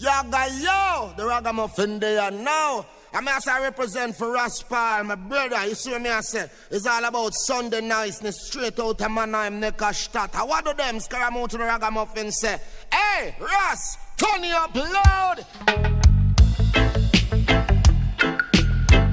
[0.00, 2.86] Yaga yo, the ragamuffin they are now.
[3.12, 5.66] I'm as I represent for Raspa, my brother.
[5.66, 10.34] You see me, I say, it's all about Sunday niceness, straight out of Mannheim, Neckarstadt.
[10.46, 12.60] What do them scaramouche the ragamuffin say?
[12.92, 15.44] Hey, Ras, turn it up loud.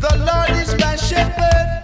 [0.01, 1.74] The Lord is my shepherd.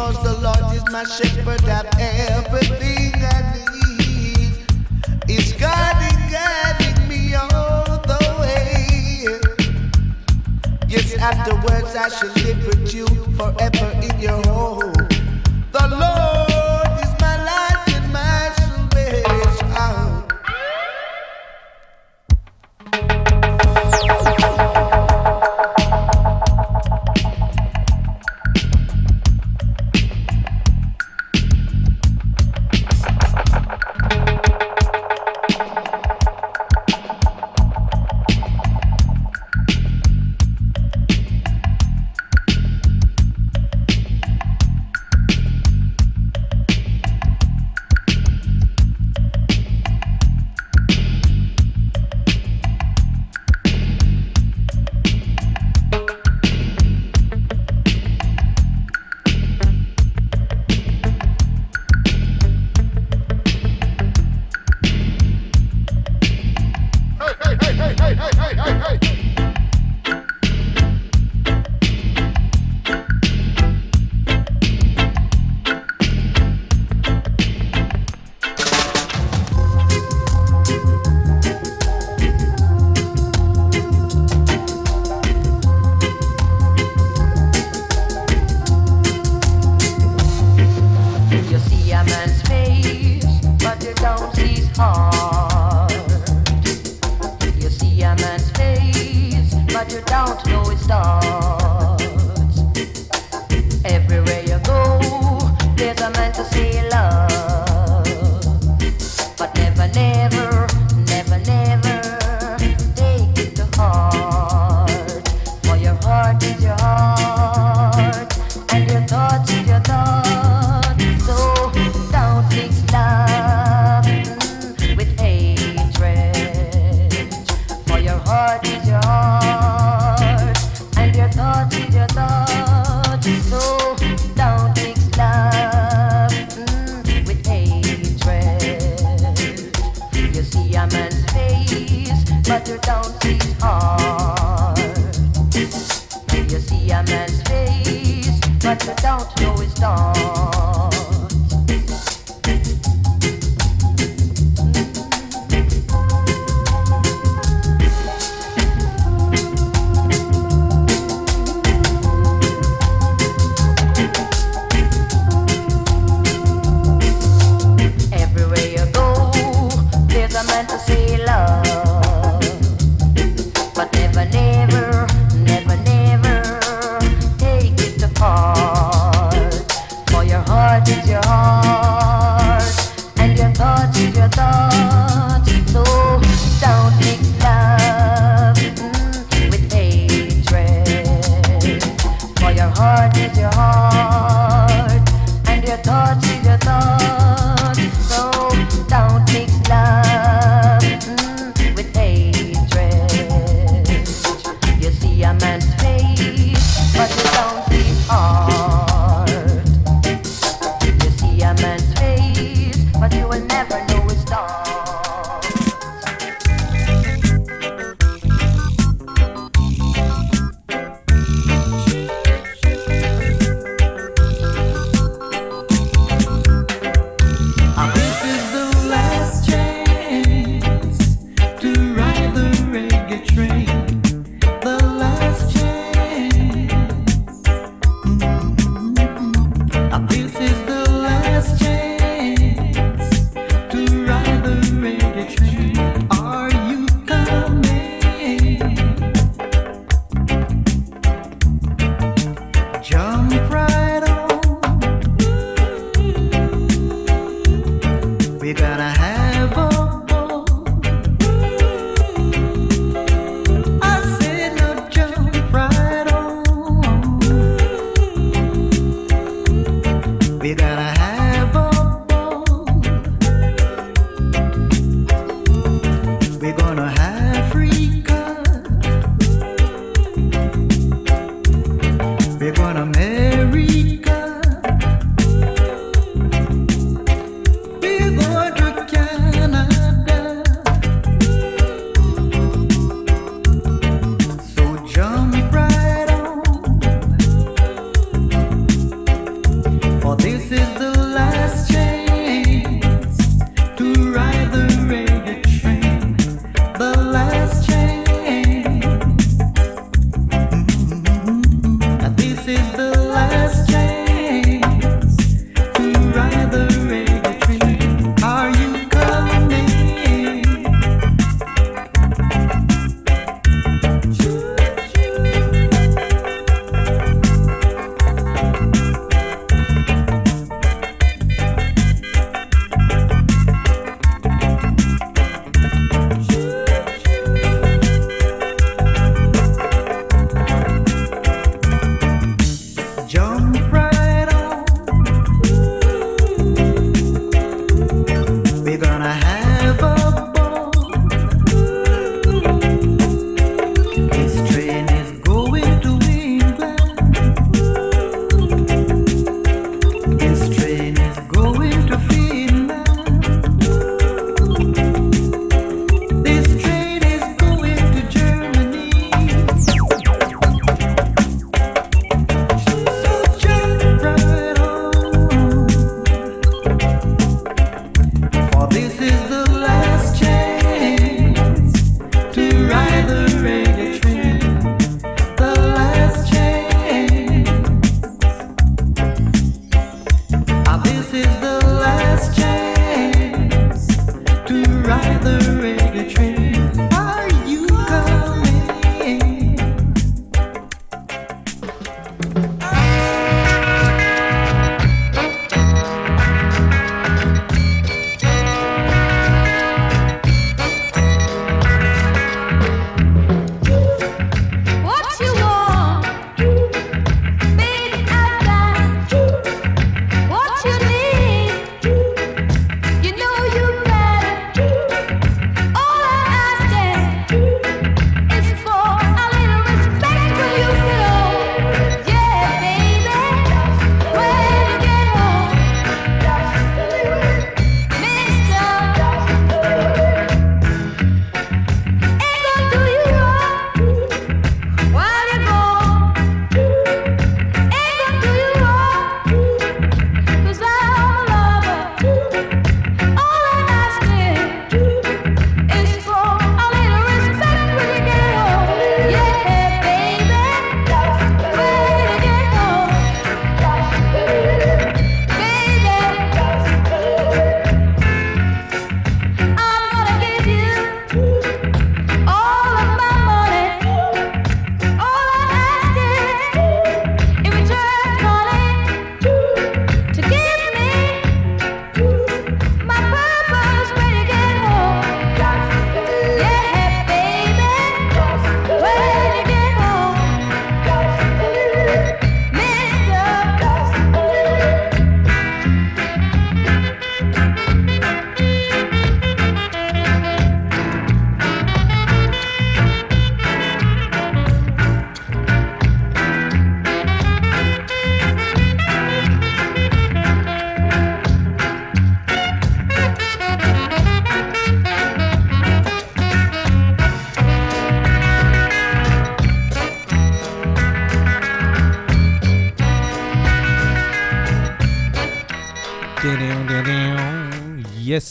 [0.00, 4.56] because the Lord is my shepherd and everything I need
[5.28, 9.38] is guiding, guiding me all the way.
[10.88, 13.06] Yes, afterwards I shall live with you
[13.36, 14.99] forever in your home.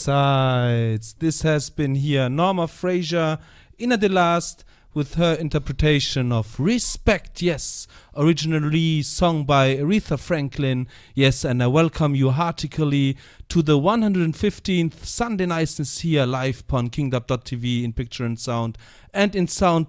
[0.00, 1.14] Sides.
[1.18, 3.38] This has been here Norma Fraser,
[3.78, 4.64] Inna the Last,
[4.94, 10.88] with her interpretation of Respect, yes, originally sung by Aretha Franklin.
[11.14, 13.16] Yes, and I welcome you heartily
[13.50, 18.78] to the 115th Sunday Niceness here live on kingdom.tv in picture and sound
[19.12, 19.86] and in sound.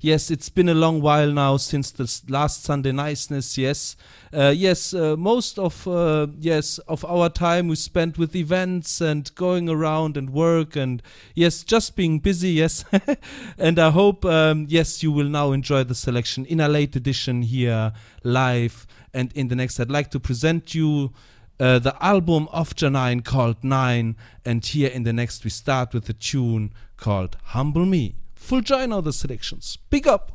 [0.00, 3.96] Yes, it's been a long while now since the last Sunday Niceness, yes.
[4.32, 9.34] Uh, yes, uh, most of uh, yes of our time we spent with events and
[9.34, 11.02] going around and work and
[11.34, 12.50] yes, just being busy.
[12.50, 12.84] Yes,
[13.58, 17.42] and I hope um, yes you will now enjoy the selection in a late edition
[17.42, 18.86] here live.
[19.12, 21.12] And in the next, I'd like to present you.
[21.58, 26.06] Uh, the album of Janine called Nine, and here in the next we start with
[26.06, 28.14] the tune called Humble Me.
[28.34, 29.78] Full joy all the selections.
[29.90, 30.32] Pick up!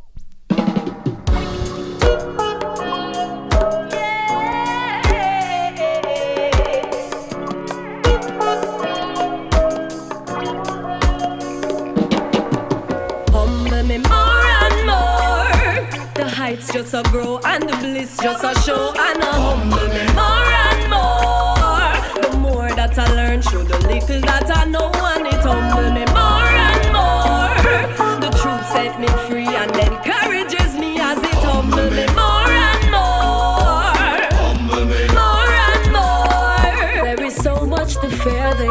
[16.15, 20.05] The heights just a grow and the bliss just a show and a humble me
[20.13, 22.21] more and more.
[22.21, 26.04] The more that I learn, through the little that I know, and it humble me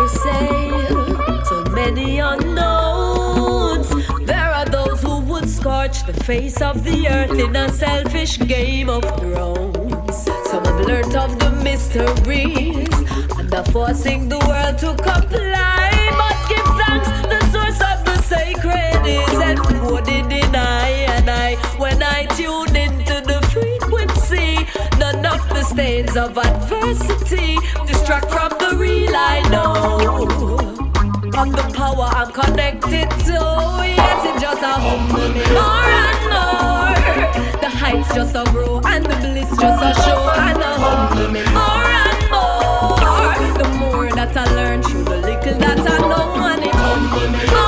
[0.04, 0.70] they say.
[1.44, 3.88] So many unknowns.
[4.26, 8.88] There are those who would scorch the face of the earth in a selfish game
[8.88, 10.24] of thrones.
[10.50, 12.94] Some have learnt of the mysteries
[13.38, 15.90] and are forcing the world to comply.
[16.20, 20.43] But give thanks, the source of the sacred is encoded in
[25.64, 27.56] the stains of adversity
[27.86, 30.24] distract from the real I know
[31.40, 33.38] of the power I'm connected to.
[33.84, 37.60] Yes, it just a humble more and more.
[37.60, 41.92] The heights just a grow and the bliss just a show and a humble more
[42.04, 43.58] and more.
[43.58, 47.63] The more that I learn through the little that I know and it humble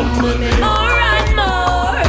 [0.00, 2.00] just a me more and more.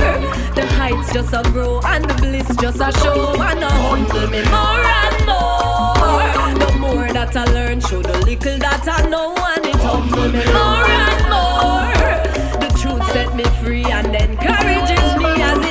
[0.56, 4.42] The heights just a grow and the bliss just a show and a humble me
[4.50, 6.66] more and more.
[6.66, 10.44] The more that I learn, show the little that I know and it humble me
[10.58, 11.92] more and more.
[12.62, 15.71] The truth set me free and encourages me as it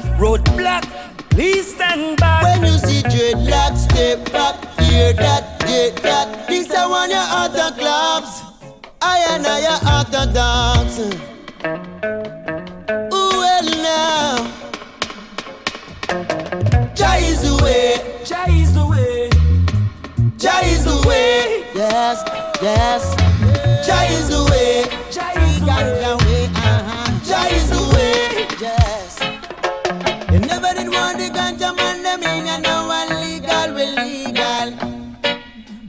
[0.00, 0.84] trap, roadblock.
[1.30, 2.42] Please stand back.
[2.42, 4.80] When you see dreadlocks, step back.
[4.80, 6.46] Hear that, get that.
[6.48, 8.42] This I want your other clubs.
[9.02, 10.98] I and I are orthodox.
[13.12, 14.50] Ooh, well now.
[16.94, 17.98] Jah is the way.
[18.24, 19.30] Jah is the way.
[20.38, 21.64] Jah is the way.
[21.74, 22.22] Yes,
[22.62, 23.14] yes.
[23.86, 24.84] Jah is the way.
[25.10, 26.23] Jah is the way.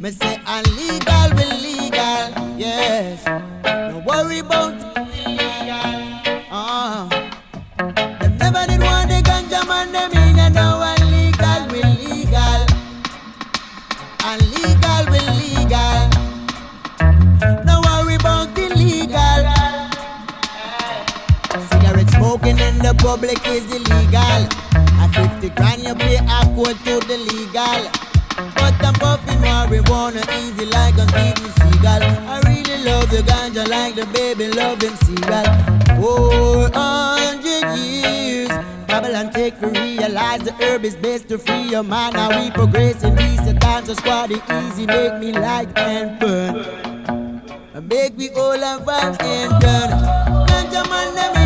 [0.06, 2.60] Me say illegal, we legal.
[2.60, 3.26] Yes.
[3.64, 6.46] Don't worry about illegal.
[6.52, 7.10] Uh.
[8.20, 12.62] Them never did want the ganja man, them in and now illegal, we legal.
[14.30, 16.10] Illegal, we legal.
[17.66, 19.42] Don't worry about illegal.
[21.72, 24.46] Cigarette smoking in the public is illegal.
[25.02, 28.05] At 50 grand you pay a quote to the legal.
[29.66, 32.02] I'm marijuana easy like a Steven Seagal.
[32.28, 35.44] I really love the ganja like the baby loving seagull.
[36.00, 38.50] 400 years.
[38.86, 42.14] Babylon take for realize the herb is best to free your mind.
[42.14, 43.88] Now we progress in recent times.
[43.88, 47.42] So squad easy, make me light and burn.
[47.88, 50.46] Make we all have vibes and done.
[50.48, 51.45] Ganja man,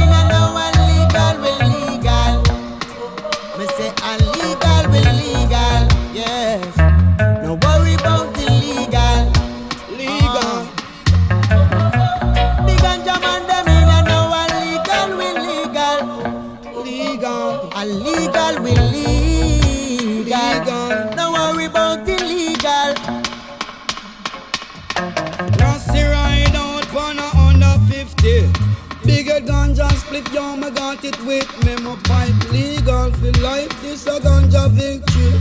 [30.34, 31.76] yo, me got it with me.
[31.84, 35.32] My pipe legal for life, this a ganja victory.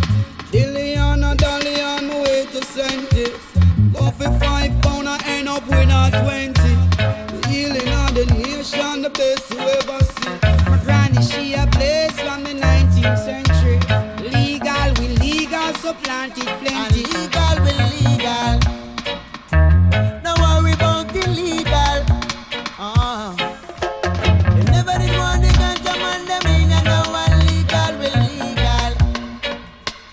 [0.53, 3.27] Dillion a dolly on my way to Senti.
[3.93, 6.53] Go for five pound, I end up with a 20.
[7.33, 10.85] The healing of the nation, the best you ever see.
[10.85, 13.79] Granny, she a place from the 19th century.
[14.31, 16.98] Legal, we legal, so planted plenty.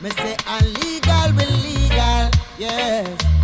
[0.02, 2.30] Me say illegal, we legal.
[2.58, 3.35] Yes.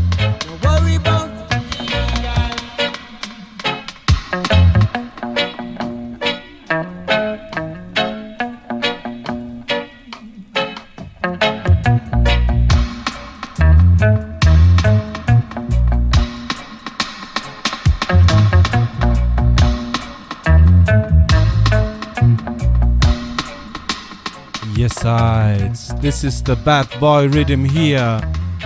[26.22, 28.22] This is the bad boy rhythm here.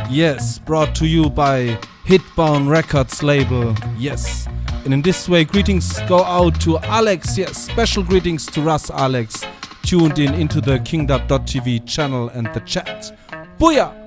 [0.09, 3.73] Yes, brought to you by Hitbound Records label.
[3.97, 4.45] Yes.
[4.83, 7.37] And in this way, greetings go out to Alex.
[7.37, 9.45] Yes, special greetings to Russ Alex,
[9.83, 13.17] tuned in into the kingdom.tv channel and the chat.
[13.57, 14.04] Booyah!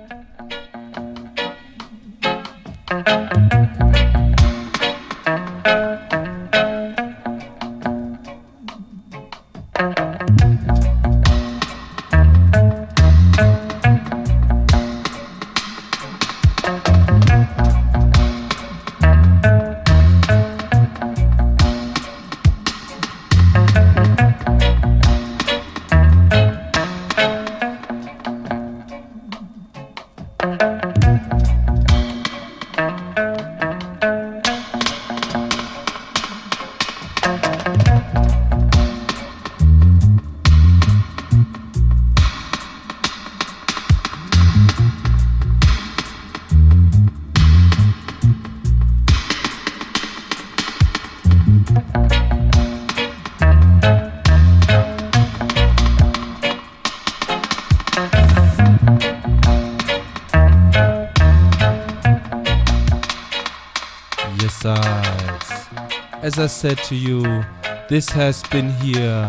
[66.38, 67.44] As I said to you,
[67.88, 69.28] this has been here,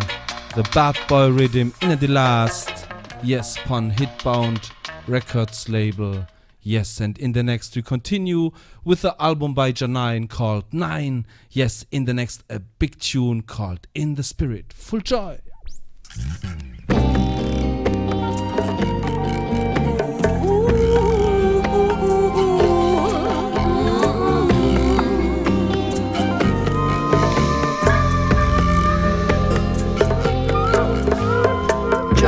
[0.55, 2.85] the bad boy rhythm in the last,
[3.23, 4.69] yes, pun hitbound
[5.07, 6.27] records label.
[6.61, 8.51] Yes, and in the next we continue
[8.83, 11.25] with the album by Janine called Nine.
[11.49, 14.71] Yes, in the next a big tune called In the Spirit.
[14.71, 15.39] Full joy.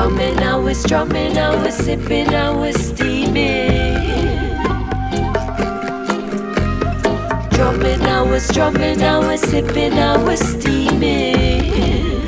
[0.01, 4.57] drumming, I was drumming, I was sipping, I was steaming.
[7.51, 12.25] Drumming, I was drumming, I was sipping, I was steaming.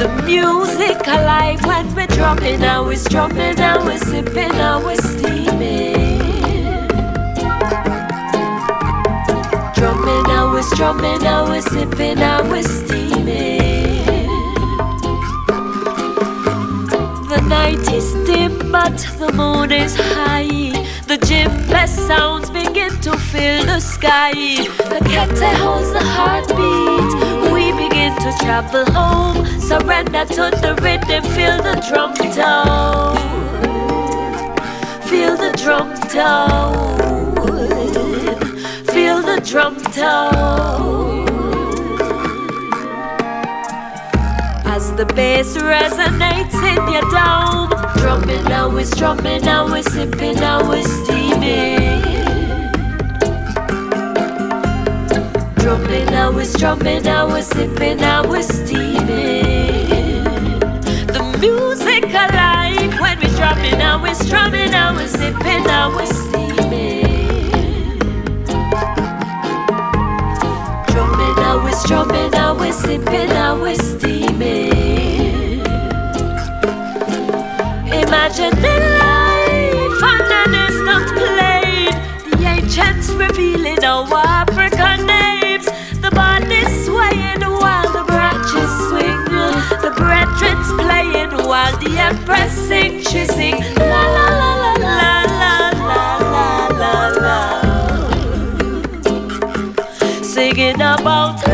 [0.00, 5.92] The music alive when we're drumming, I was drumming, I was sipping, I was steaming.
[9.74, 13.55] Drumming, I was drumming, I was sipping, I was steaming.
[17.48, 20.72] Night is dim, but the moon is high.
[21.06, 24.32] The gym best sounds begin to fill the sky.
[24.92, 27.52] The kete holds the heartbeat.
[27.52, 29.46] We begin to travel home.
[29.60, 31.22] Surrender to the rhythm.
[31.34, 33.16] Feel the drum tone.
[35.08, 37.36] Feel the drum tone.
[38.92, 41.05] Feel the drum tone.
[44.96, 47.68] the bass resonates in your dome.
[47.98, 52.00] Drumming, now we're drumming, always sipping, now we're steaming.
[55.56, 60.24] Drumming, now we're drumming, always sipping, now we're steaming.
[61.12, 67.04] The music alive when we're drumming, now we're drumming, always sipping, now we're steaming.
[70.88, 74.75] Drumming, now we're drumming, always sipping, now we're steaming.
[78.06, 81.96] Imagining life on an instant plane.
[82.30, 85.66] The ancients revealing our African names.
[86.00, 89.24] The body swaying while the branches swing.
[89.82, 93.00] The brethren's playing while the empress sing.
[93.02, 97.38] She sing la la la la la la la la la.
[100.22, 101.45] Singing about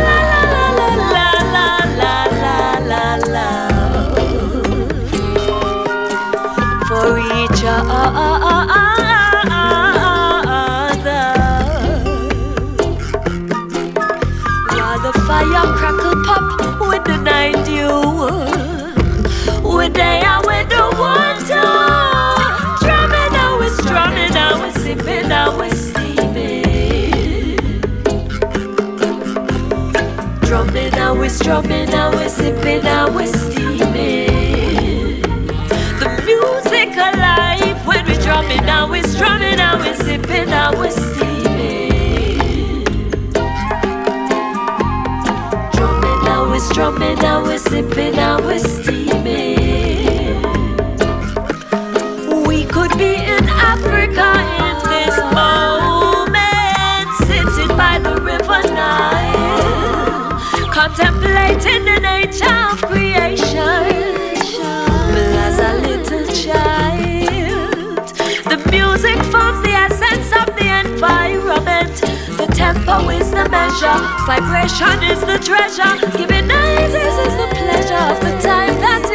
[31.42, 35.20] strumming now we're sipping now we're steaming.
[35.98, 42.84] The music alive when we're drumming now we're strumming now we're sipping now we're steaming.
[45.72, 49.01] Drumming now we're strumming now we're sipping now we're steaming.
[60.94, 63.58] Contemplating the nature of creation.
[65.44, 68.08] As a little child,
[68.44, 71.96] the music forms the essence of the environment.
[72.36, 75.94] The tempo is the measure, vibration is the treasure.
[76.16, 79.11] Giving eyes is the pleasure of the time that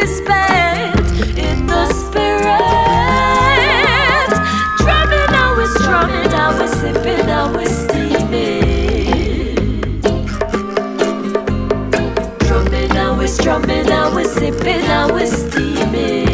[13.44, 16.26] Drumming we're strumming, now we're sipping, now we're steaming.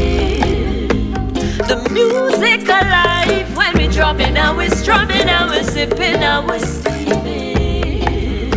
[1.58, 8.50] The music alive when we drumming, now we're strumming, now we're sipping, now we're steaming.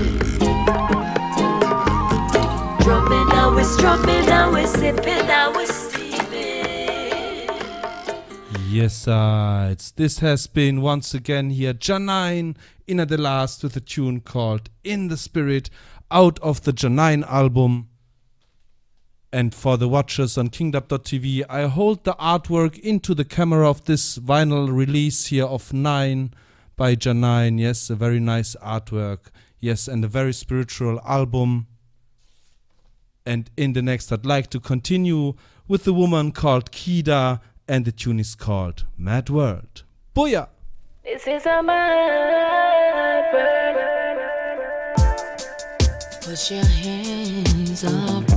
[2.80, 5.96] Drumming now we're strumming, now we're sipping, now we're steaming.
[8.68, 12.56] Yes, uh, it's, this has been once again here Janine
[12.86, 15.70] in at the last with a tune called In the Spirit
[16.10, 17.88] out of the Janine album.
[19.36, 24.16] And for the watchers on kingdom.tv, I hold the artwork into the camera of this
[24.18, 26.32] vinyl release here of Nine
[26.74, 27.60] by Janine.
[27.60, 29.26] Yes, a very nice artwork.
[29.60, 31.66] Yes, and a very spiritual album.
[33.26, 35.34] And in the next, I'd like to continue
[35.68, 39.82] with the woman called Kida, and the tune is called Mad World.
[40.14, 40.48] Booyah!
[41.04, 43.76] This is a mad world.
[46.22, 48.35] Put your hands up.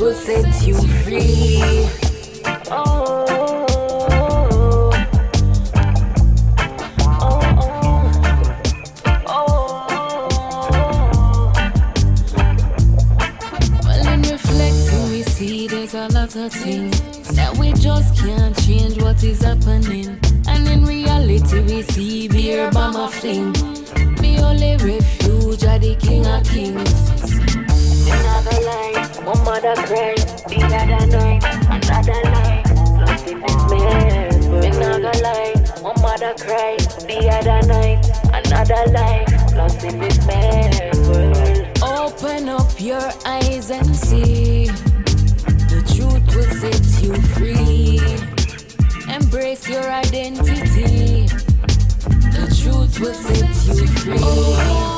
[0.00, 1.88] Will set you free.
[2.70, 3.29] Embrace
[16.32, 18.56] In reflecting, we see there's a lot of things that we just can't
[21.48, 23.52] till we see beer by my fling.
[24.20, 27.10] Me only refuge are the king of kings.
[28.06, 30.14] Another line, one mother cry,
[30.46, 32.62] the other night, another line,
[33.00, 33.42] lost in.
[34.62, 36.76] Another line, one mother cry,
[37.08, 40.70] the other night, another life, lost in this man.
[41.82, 44.70] Open up your eyes and see.
[46.00, 48.00] The truth will set you free.
[49.14, 51.26] Embrace your identity.
[52.32, 54.90] The truth will set you free.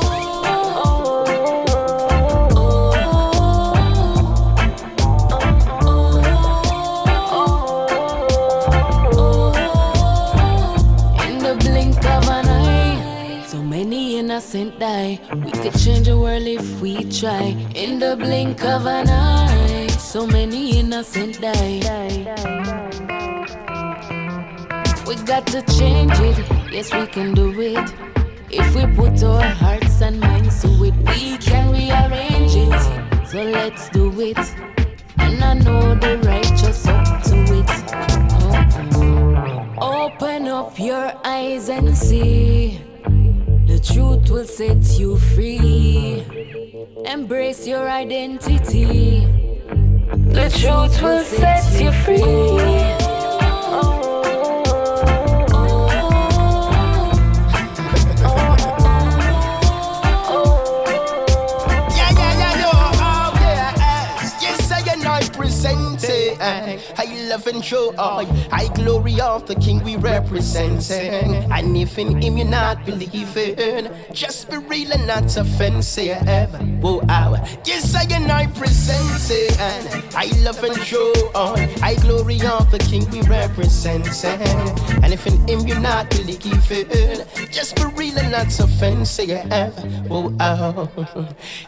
[13.62, 15.18] Many innocent die.
[15.34, 17.56] We could change the world if we try.
[17.74, 19.82] In the blink of an eye,
[20.12, 21.81] so many innocent die.
[25.07, 26.37] We got to change it,
[26.70, 27.94] yes, we can do it.
[28.51, 33.27] If we put our hearts and minds to it, we can rearrange it.
[33.27, 34.37] So let's do it.
[35.16, 37.70] And I know the righteous up to it.
[39.81, 42.83] Open up your eyes and see.
[43.66, 46.22] The truth will set you free.
[47.07, 49.32] Embrace your identity.
[50.33, 53.01] The truth will set you free.
[66.96, 68.26] I love and show all.
[68.52, 71.35] I glory of the King we representing.
[71.52, 76.22] And if in him you're not believing, just be real and not offensive.
[76.82, 77.35] Whoa, ow.
[77.64, 80.14] Yes, I and I present it.
[80.14, 81.56] I love and show all.
[81.82, 84.40] I glory of the King we representing.
[85.02, 89.28] And if in him you're not believing, just be real and not offensive.
[90.08, 90.88] Whoa, ow.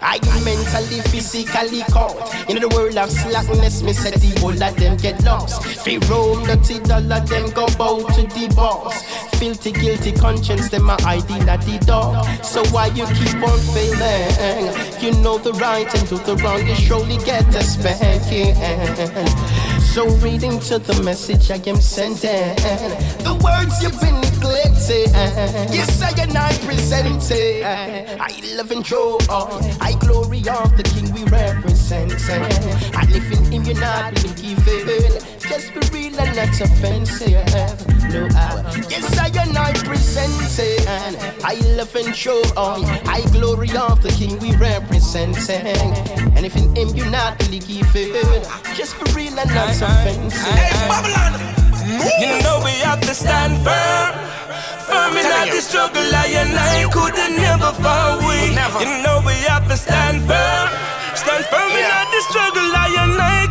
[0.00, 3.82] I mentally, physically caught in the world of slackness.
[3.82, 5.84] Me said the whole of them get lost.
[5.84, 9.02] They roam dirty dollar, them go bow to the boss.
[9.38, 12.26] Filthy, guilty conscience, them my ID that the dog.
[12.44, 15.02] So why you keep on failing?
[15.02, 18.54] You know the right and do the wrong, you surely get a spanking.
[19.94, 22.56] So reading to the message I am sending,
[23.22, 25.06] the words you've been neglecting.
[25.72, 27.64] Yes, I and I present it.
[27.64, 32.10] I love and joy, I glory of the King we represent.
[32.28, 35.12] And if in him you're not believing,
[35.48, 37.32] just be real and not offensive.
[38.12, 40.86] No, I, yes, I and I present it.
[41.44, 45.36] I love and show, I glory of the King we represent.
[45.50, 48.12] And if in him you're not believing,
[48.74, 50.34] just be real and not offensive.
[52.20, 54.14] You know we have to stand firm.
[54.88, 58.56] Firm in all the struggle, I and I could never fall weak.
[58.80, 60.68] You know we have to stand firm.
[61.16, 63.43] Stand firm in all the struggle, I and I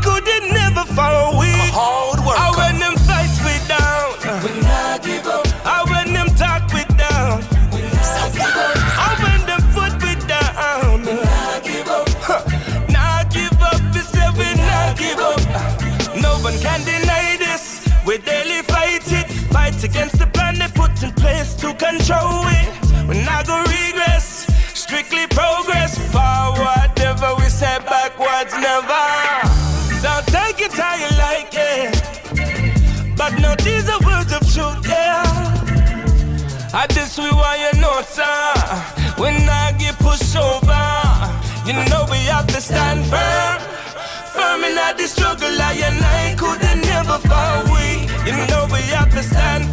[49.32, 49.73] we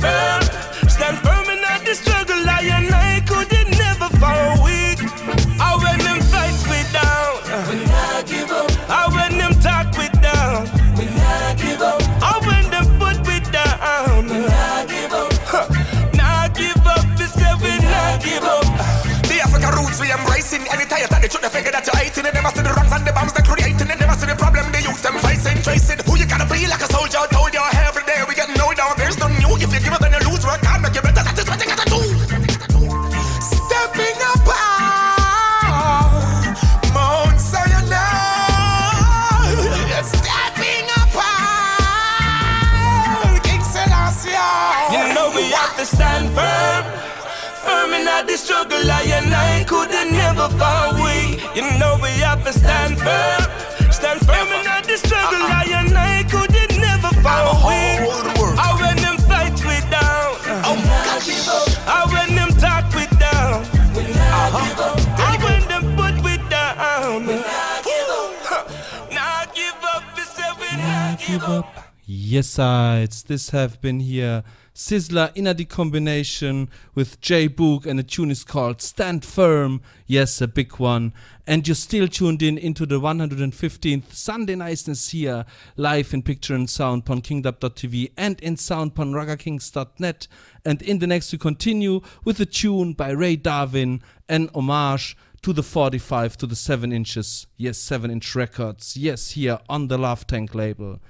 [72.30, 73.24] Yes, sides.
[73.24, 74.44] This have been here.
[74.72, 79.82] Sizzla in a combination with J Boog and the tune is called Stand Firm.
[80.06, 81.12] Yes, a big one.
[81.44, 85.44] And you're still tuned in into the 115th Sunday Niceness here,
[85.76, 90.28] live in picture and sound on kingdub.tv and in sound on ragakings.net.
[90.64, 95.52] And in the next, we continue with a tune by Ray Darwin, an homage to
[95.52, 97.48] the 45 to the 7 inches.
[97.56, 98.96] Yes, 7 inch records.
[98.96, 101.00] Yes, here on the Love Tank label.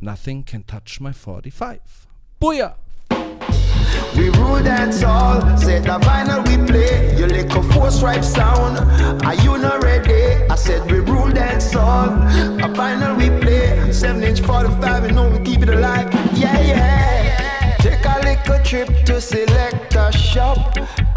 [0.00, 2.06] Nothing can touch my 45.
[2.40, 2.74] Booyah!
[4.14, 7.16] We rule dance all, said the vinyl we play.
[7.18, 8.78] You lick a four stripe sound.
[9.24, 10.44] Are you not ready?
[10.50, 12.08] I said we rule dance all.
[12.08, 13.92] A vinyl we play.
[13.92, 16.12] Seven inch 45, you know we keep it alive.
[16.34, 17.76] Yeah, yeah.
[17.78, 20.76] Take a little trip to select a shop.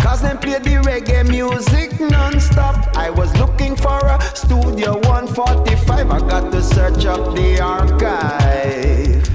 [0.10, 2.98] Cause them the reggae music non-stop.
[2.98, 6.10] I was looking for a studio 145.
[6.10, 9.30] I got to search up the archive.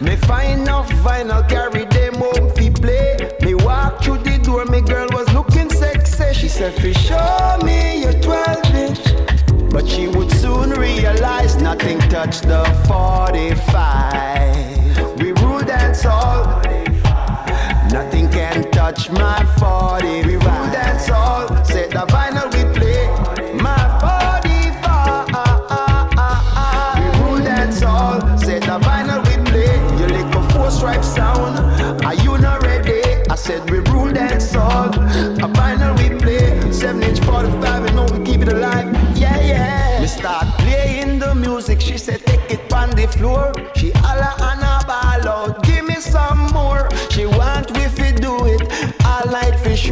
[0.00, 3.18] Me find enough vinyl, carry them home fi play.
[3.42, 6.32] Me walk through the door, me girl was looking sexy.
[6.32, 9.04] She said, "Fi show me your 12 inch."
[9.74, 15.20] But she would soon realize nothing touched the 45.
[15.20, 16.62] We rule dance all.
[17.94, 20.24] Nothing can touch my 40.
[20.26, 21.46] We rule dance all.
[21.64, 23.06] Say the vinyl we play.
[23.54, 26.98] My 45.
[26.98, 28.18] We rule dance all.
[28.36, 29.72] Say the vinyl we play.
[30.00, 31.56] You lick a four stripe sound.
[32.04, 33.00] Are you not ready?
[33.30, 33.70] I said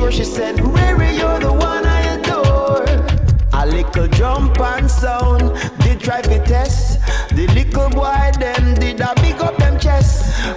[0.03, 0.13] sure.
[0.13, 2.85] She said, Rary, you're the one I adore.
[3.53, 5.43] A little jump and sound,
[5.81, 6.99] did try fi test.
[7.31, 10.11] The little boy them did a big up them chest.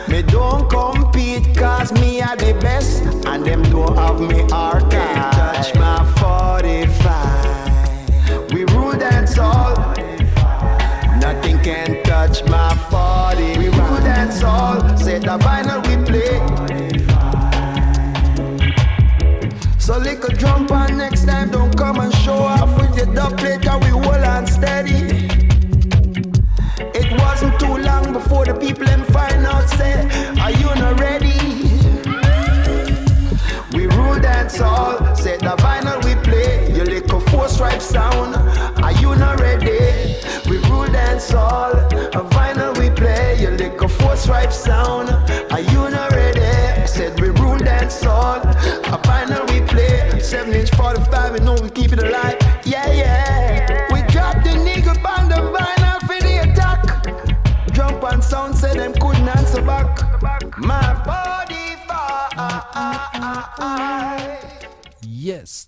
[0.09, 4.94] Me don't compete cause me are the best, and them don't have me archive.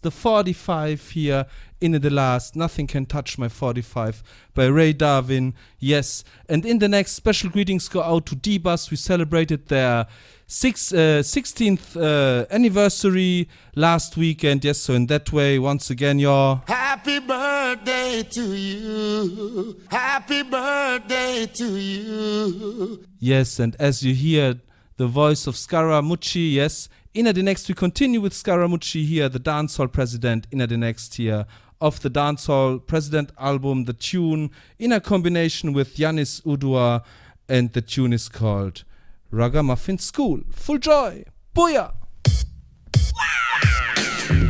[0.02, 1.46] The 45 here
[1.82, 2.56] in the last.
[2.56, 4.24] Nothing can touch my 45
[4.54, 5.54] by Ray Darwin.
[5.80, 8.92] Yes, and in the next special greetings go out to D-Bus.
[8.92, 10.08] We celebrated their
[10.48, 14.66] six, uh, 16th uh, anniversary last weekend.
[14.66, 19.82] Yes, so in that way, once again, your Happy birthday to you.
[19.90, 23.06] Happy birthday to you.
[23.20, 24.56] Yes, and as you hear
[24.98, 29.28] the voice of Scarra Mucci, yes, in the next we continue with Scarra Mucci here,
[29.28, 31.48] the dancehall president, in the next here
[31.82, 37.04] of the dancehall president album, the tune in a combination with Yaniss Odua,
[37.50, 38.84] and the tune is called
[39.32, 40.42] Ragamuffin School.
[40.52, 41.24] Full joy!
[41.56, 41.94] Booyah!
[44.30, 44.47] Na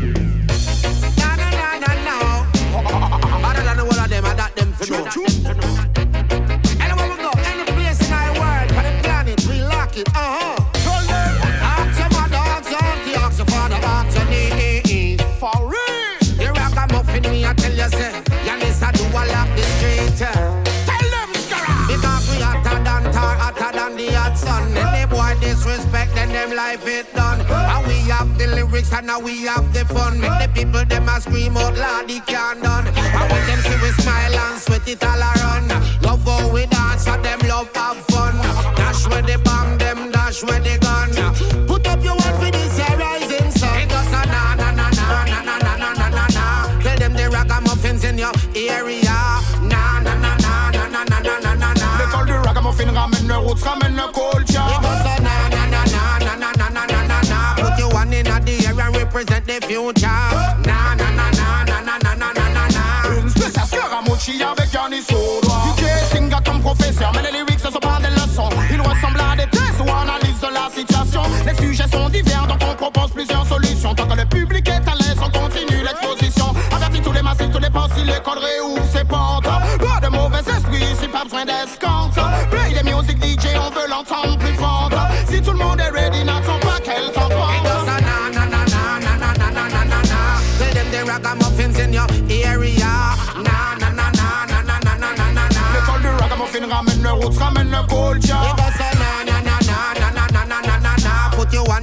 [26.58, 27.40] life it done.
[27.42, 30.20] And we have the lyrics and now we have the fun.
[30.20, 32.88] Make the people them a scream out loud, they can't done.
[32.88, 35.70] And when them see we smile and sweat it all around.
[36.02, 38.36] Love how we dance and them love have fun.
[38.76, 41.14] Dash where they bang them, dash where they gun.
[41.68, 43.78] Put up your one for this here rising sun.
[43.78, 46.46] It goes na na na na na na na na na na na.
[46.82, 49.18] Tell them the ragamuffins in your area.
[49.62, 51.98] Na na na na na na na na na.
[52.00, 54.27] They call the ragamuffin ramen, the roots ramen, the culture.
[59.68, 60.08] Future.
[63.22, 63.62] Une spéciale
[64.58, 64.70] avec
[65.12, 65.56] Odoa.
[65.78, 68.50] DJ singer comme professeur, mais les lyrics ce sont prend des leçons.
[68.72, 71.22] Il ressemble à des tests ou analyse de la situation.
[71.46, 73.94] Les sujets sont divers, donc on propose plusieurs solutions.
[73.94, 76.54] Tant que le public est à l'aise, on continue l'exposition.
[76.74, 79.46] Avertis tous les massifs, tous les pensifs, l'école réouvre ses portes.
[79.46, 82.17] Pas de mauvais esprit, ici pas besoin d'escompte.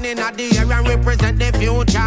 [0.05, 1.99] One in the air and represent the future.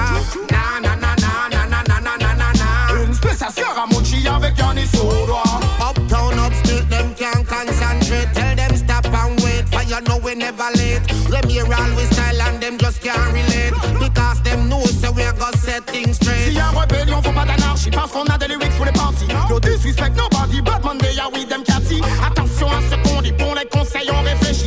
[0.52, 3.04] Na na na na na na na na na na na.
[3.04, 5.42] Une spéciale Scaramucci avec Yannis Soudra.
[5.82, 8.30] Uptown, upstate, them can't concentrate.
[8.36, 11.02] Tell them stop and wait, for you know we never late.
[11.30, 13.74] Them here always style and them just can't relate.
[13.98, 16.46] Because them know so we gonna set things straight.
[16.46, 19.28] S'il y a rébellion, faut pas d'anarchie parce qu'on a des lyrics pour les parties.
[19.50, 22.00] No disrespect nobody, but Monday, yeah, with them catty.
[22.24, 24.67] Attention à ce qu'on dit, pour les conseils, on réfléchit.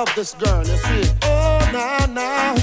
[0.00, 1.04] Love this girl, you see.
[1.24, 2.54] Oh, na na.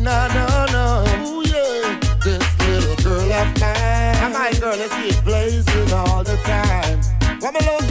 [0.00, 0.84] Na na na.
[1.26, 1.98] Ooh, yeah.
[2.22, 4.16] This little girl of mine.
[4.22, 7.00] And my girl, you see it blazing all the time.
[7.40, 7.86] Come along.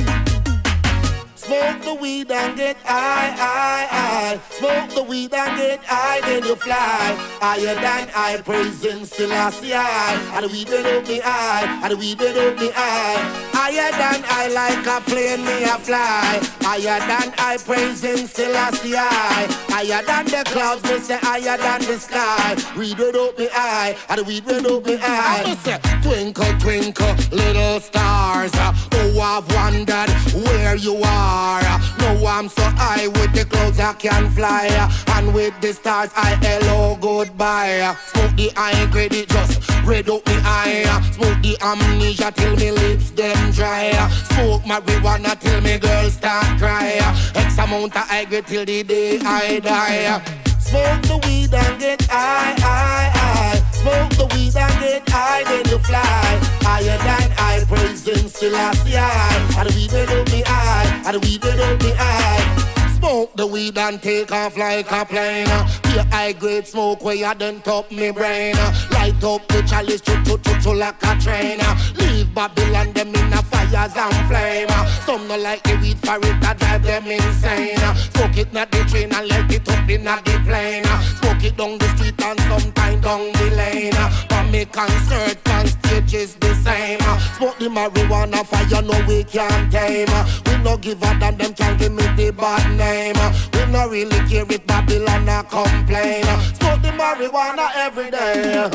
[1.36, 4.47] Smoke the weed and get high, high, high.
[4.68, 7.16] Smoke the weed and get high, then you fly.
[7.40, 10.20] Higher than I, praising Selassie I.
[10.36, 13.16] And the weed went up me high, and the weed went up me high.
[13.54, 16.42] Higher than I, like a plane, me a fly.
[16.68, 19.48] Higher than I, praising Selassie I.
[19.70, 22.58] Higher than the clouds, me say higher than the sky.
[22.78, 25.44] Weed went up me high, and the weed went up me high.
[25.46, 28.52] I say, twinkle, twinkle, little stars.
[28.56, 30.10] Uh, oh, I've wondered
[30.44, 31.62] where you are.
[31.64, 31.80] Uh.
[32.00, 34.57] No, I'm so high with the clouds I can fly.
[34.58, 37.96] And with the stars, I hello goodbye.
[38.14, 40.84] Smoke the high credit, just red up the eye.
[41.14, 43.92] Smoke the amnesia till me lips them dry.
[44.34, 46.98] Smoke marijuana till me girls start cry.
[47.36, 50.22] X amount of high grade till the day I die.
[50.60, 53.62] Smoke the weed and get high, high, high.
[53.72, 56.40] Smoke the weed and get high, then you fly.
[56.62, 59.56] Higher than I, praising Selassie I.
[59.60, 62.67] And the weed will me high, and the weed will me high.
[62.98, 65.46] Smoke the weed and take off like a plane.
[65.84, 68.56] Pure high grade smoke where you done top me brain.
[68.92, 71.60] Light up the chalice, choo choo choo choo like a train.
[71.98, 74.70] Leave Babylon them in a fires and flame.
[75.06, 77.78] Some no like the weed for it, that drive them insane.
[78.14, 80.86] Smoke it not the train and let it up in the plane.
[81.20, 84.37] Smoke it down the street and sometime down the lane.
[84.58, 86.98] Me concert on stage is the same.
[87.02, 90.08] Uh, smoke the marijuana fire, no we can't tame.
[90.10, 93.14] Uh, we no give a damn, them can't give me the bad name.
[93.18, 96.24] Uh, we no really care if Babylon a complain.
[96.58, 98.68] Smoke the marijuana every day.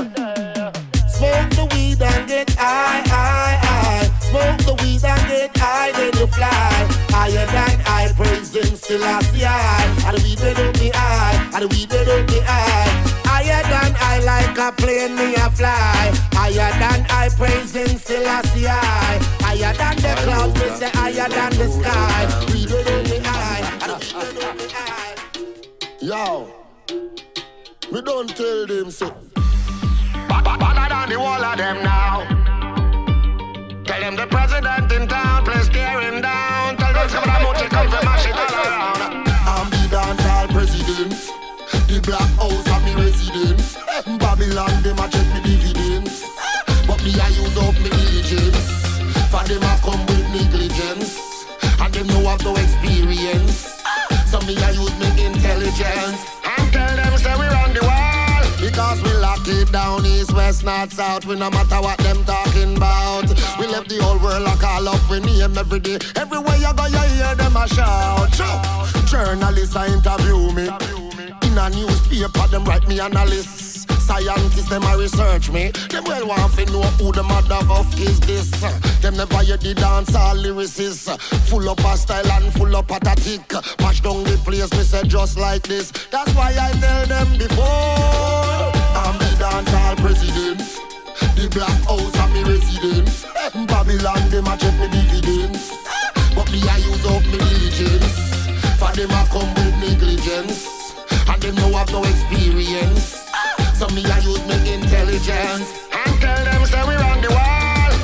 [1.09, 4.05] Smoke the weed and get high, high, high.
[4.20, 7.01] Smoke the weed and get high, then you fly.
[7.12, 9.84] Higher than I, praising Selassie I.
[10.06, 12.88] And the weed will up me high, and the weed will up me high.
[13.24, 16.10] Higher than I, like a plane, me a fly.
[16.32, 19.20] Higher than I, praising Selassie I.
[19.40, 22.26] Higher than the clouds, me say higher than the sky.
[22.52, 25.14] Weed will up me high, and the weed will up me high.
[26.00, 26.48] Yo,
[27.92, 29.12] me don't tell them say.
[30.28, 32.24] Better than the wall of them now.
[33.84, 36.82] Tell them the president in town, please tear him down.
[37.14, 37.28] I'm
[39.68, 41.12] the dancehall president.
[41.88, 43.76] The black house of residence.
[44.18, 46.24] Babylon, them a check me dividends.
[46.86, 48.64] But me I use up me diligence.
[49.28, 51.20] For them come with negligence.
[51.80, 53.82] And them know have no experience.
[54.30, 56.32] So me I use me intelligence.
[60.23, 61.27] East, west, north, south.
[61.27, 63.29] We no matter what them talking about.
[63.59, 65.11] We left the whole world a call up.
[65.11, 65.99] We name every day.
[66.16, 68.33] Everywhere you go, you hear them a shout.
[69.07, 70.68] Journalists a interview me.
[71.47, 73.91] In a newspaper paper, them write me on a list.
[74.01, 75.70] Scientists, them a research me.
[75.91, 78.51] Them well want to know who the mother of is this.
[79.01, 81.20] Them never hear the dance all lyricists.
[81.49, 83.53] Full up a style and full up pathetic.
[83.81, 85.91] Mash down the place, me say just like this.
[86.11, 88.82] That's why I tell them before.
[89.03, 90.62] I'm the dance all president.
[91.34, 93.26] The black house I'm residence.
[93.66, 95.74] Babylon, them a check me dividends.
[96.36, 98.14] But me I use up me diligence.
[98.78, 100.94] For them a come with negligence.
[101.26, 103.26] And them no have no experience.
[103.74, 107.51] So me I use me intelligence and tell them say we run the world.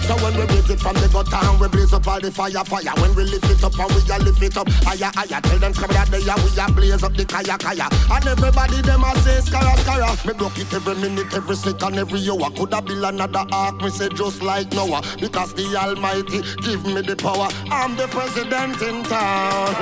[0.09, 2.65] So when we blaze it from the gutter and we blaze up all the fire,
[2.65, 2.97] fire.
[2.97, 5.39] When we lift it up and we a lift it up higher, higher.
[5.45, 7.93] Tell them come that day we a blaze up the kaya, kaya.
[8.09, 10.09] And everybody them a say skara, skara.
[10.25, 12.49] Me block it every minute, every second, every hour.
[12.57, 15.05] Coulda build another ark, me say just like Noah.
[15.21, 17.53] Because the Almighty give me the power.
[17.69, 19.77] I'm the president in town.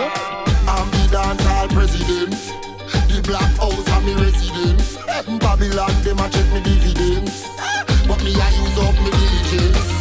[0.67, 2.35] I'm the dancehall president.
[3.15, 4.99] The black house I'm me residence.
[5.39, 7.47] Babylon, them a check me dividends.
[8.11, 9.96] But me I use up me diligence.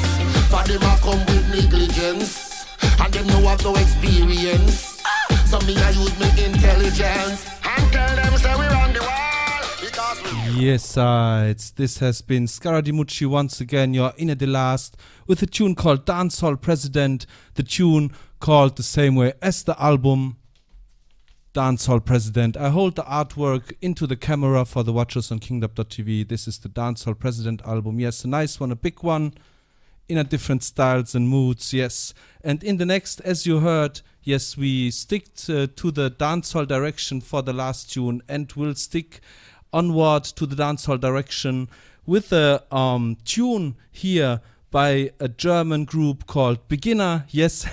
[0.63, 2.65] Them come with negligence.
[2.99, 5.01] And them no have no experience.
[5.45, 7.45] So me I use me intelligence.
[7.63, 9.15] And tell them say we run the.
[10.57, 13.93] Yes, uh, it's, this has been Scaradimucci once again.
[13.93, 14.95] You're in at the last
[15.27, 17.25] with a tune called Dancehall President,
[17.55, 20.37] the tune called the same way as the album
[21.53, 22.55] Dancehall President.
[22.55, 26.29] I hold the artwork into the camera for the watchers on kingdom.tv.
[26.29, 27.99] This is the Dancehall President album.
[27.99, 29.33] Yes, a nice one, a big one
[30.07, 31.73] in a different styles and moods.
[31.73, 36.67] Yes, and in the next, as you heard, yes, we stick to, to the dancehall
[36.67, 39.21] direction for the last tune, and we'll stick
[39.73, 41.69] onward to the dancehall direction
[42.05, 44.41] with a um, tune here
[44.71, 47.65] by a German group called Beginner, yes,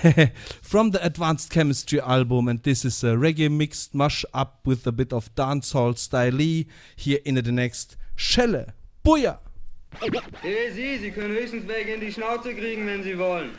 [0.61, 4.91] from the Advanced Chemistry album, and this is a reggae mixed mash up with a
[4.91, 6.63] bit of dancehall style
[6.95, 8.71] here in the next Schelle.
[9.03, 9.39] Booyah!
[10.41, 13.51] Hey, Sie, Sie können höchstens weg in die Schnauze kriegen, wenn Sie wollen.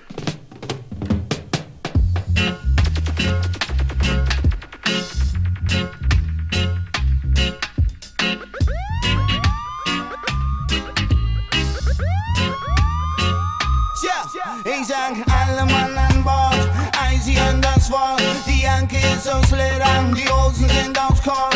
[14.01, 16.70] Tja, ich sag alle Mann an Bord,
[17.01, 18.22] Eisieren das Wort.
[18.47, 21.54] Die Janke ist aus Leder, die Hosen sind aus Korn.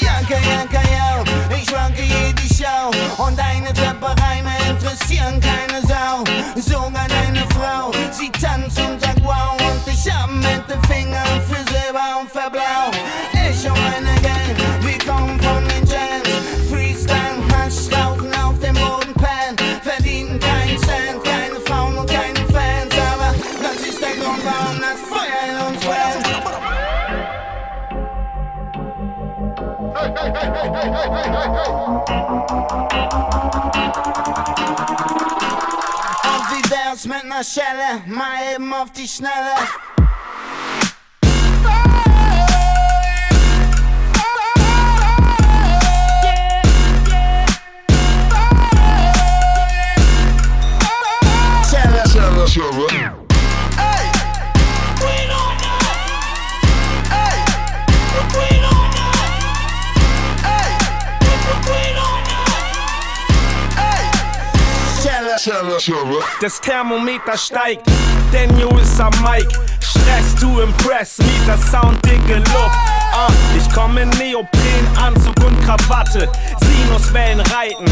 [0.00, 1.24] Janke, Janke, ja,
[1.56, 2.90] ich schwanke jede Show.
[3.22, 6.24] Und deine Trappereime interessieren keine Sau.
[6.56, 9.56] Sogar deine Frau, sie tanzt und sagt wow.
[9.58, 12.50] Und ich hab mit den Fingern für Silber und für
[37.28, 38.66] Dance mit ner Schelle, mal eben
[66.40, 67.86] Das Thermometer steigt,
[68.32, 69.46] Daniel ist am Mic.
[69.80, 72.76] Stress to impress, mieser Sound, dicke Luft.
[73.12, 76.28] Ah, ich komm in Neopren, Anzug und Krawatte.
[76.60, 77.84] Sinuswellen reiten,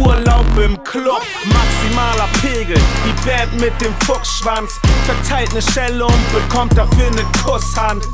[0.00, 1.20] Urlaub im Club.
[1.44, 4.78] Maximaler Pegel, die Band mit dem Fuchsschwanz.
[5.04, 8.04] Verteilt eine Schelle und bekommt dafür eine Kusshand.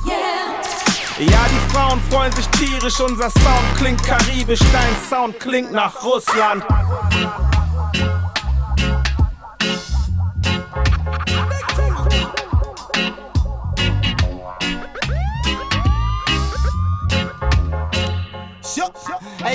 [1.18, 6.64] Ja, die Frauen freuen sich tierisch, unser Sound klingt karibisch, dein Sound klingt nach Russland.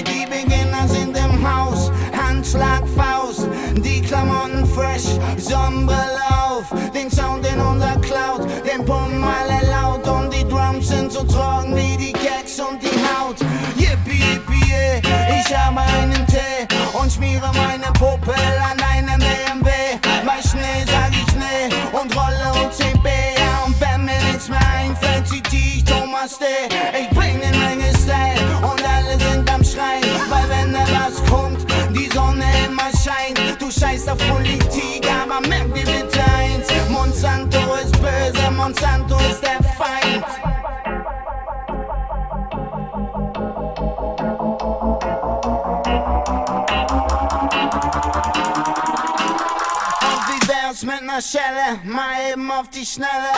[0.02, 7.60] Die Beginner sind im Haus, Handschlag, Faust, die Klamotten fresh, Sonnenbrille auf, den Sound in
[7.60, 12.60] unser Cloud, den pumpen alle laut und die Drums sind so trocken wie die Gags
[12.60, 13.38] und die Haut.
[13.78, 15.02] Yippie, yippie,
[15.40, 18.93] ich habe einen Tee und schmiere meine Puppe an einem
[33.80, 40.26] Scheiß auf Politik, aber merk dir bitte eins: Monsanto ist böse, Monsanto ist der Feind.
[50.02, 53.32] Auf die Dance mit ner Schelle, mal eben auf die Schnelle.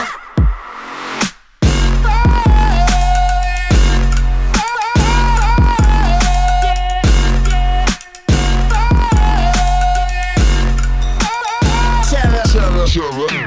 [12.96, 13.46] Sarah.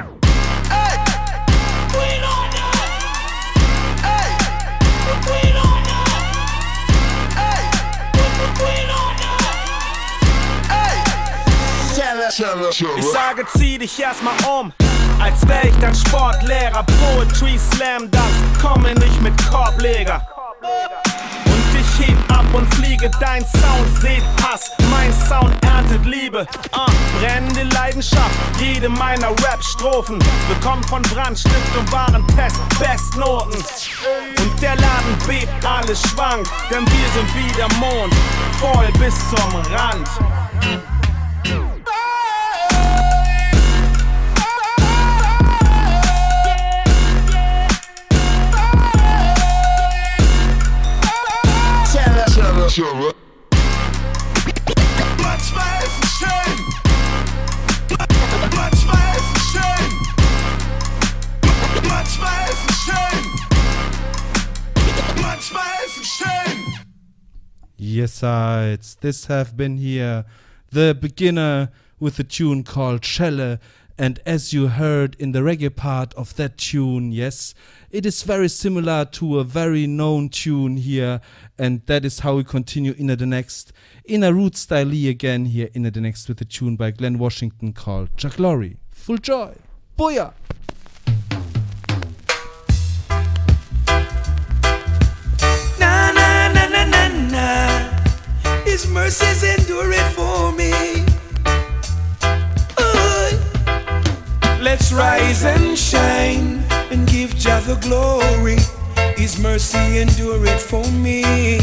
[12.97, 14.73] Ich sage, zieh dich erstmal um.
[15.21, 20.23] Als wär ich dein Sportlehrer, Poetry, Slam dann komme nicht mit Korbleger.
[20.35, 21.08] Korbleger
[22.99, 26.47] fliege, dein Sound seht Hass, mein Sound erntet Liebe.
[26.75, 30.19] Uh, brennende Leidenschaft, jede meiner Rap-Strophen
[30.49, 33.55] bekommt von Brandstift und Warentest Bestnoten.
[33.55, 38.15] Und der Laden bebt, alles schwankt, denn wir sind wie der Mond,
[38.61, 40.98] voll bis zum Rand.
[52.69, 53.13] Es schön.
[67.81, 68.97] Yes, uh, sides.
[69.01, 70.25] This have been here.
[70.71, 73.59] The beginner with a tune called Schelle.
[74.01, 77.53] And as you heard in the reggae part of that tune, yes,
[77.91, 81.21] it is very similar to a very known tune here.
[81.61, 83.73] And that is how we continue in the next,
[84.05, 87.73] in a root style again here in the next with a tune by Glen Washington
[87.73, 88.77] called Chuck Lorre.
[88.91, 89.55] Full joy.
[89.99, 90.33] Booyah!
[95.81, 98.63] Na na na na na na.
[98.65, 100.71] His mercies endure it for me.
[102.79, 104.63] Ooh.
[104.63, 108.59] Let's rise and shine and give Jah the glory.
[109.19, 111.59] His mercy endure it for me.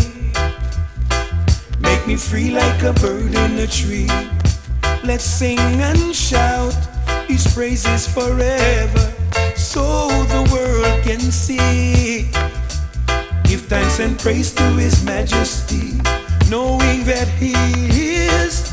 [1.79, 4.09] Make me free like a bird in a tree.
[5.05, 6.75] Let's sing and shout
[7.29, 9.13] His praises forever,
[9.55, 12.29] so the world can see.
[13.45, 15.93] Give thanks and praise to His Majesty,
[16.49, 17.53] knowing that He
[18.27, 18.69] is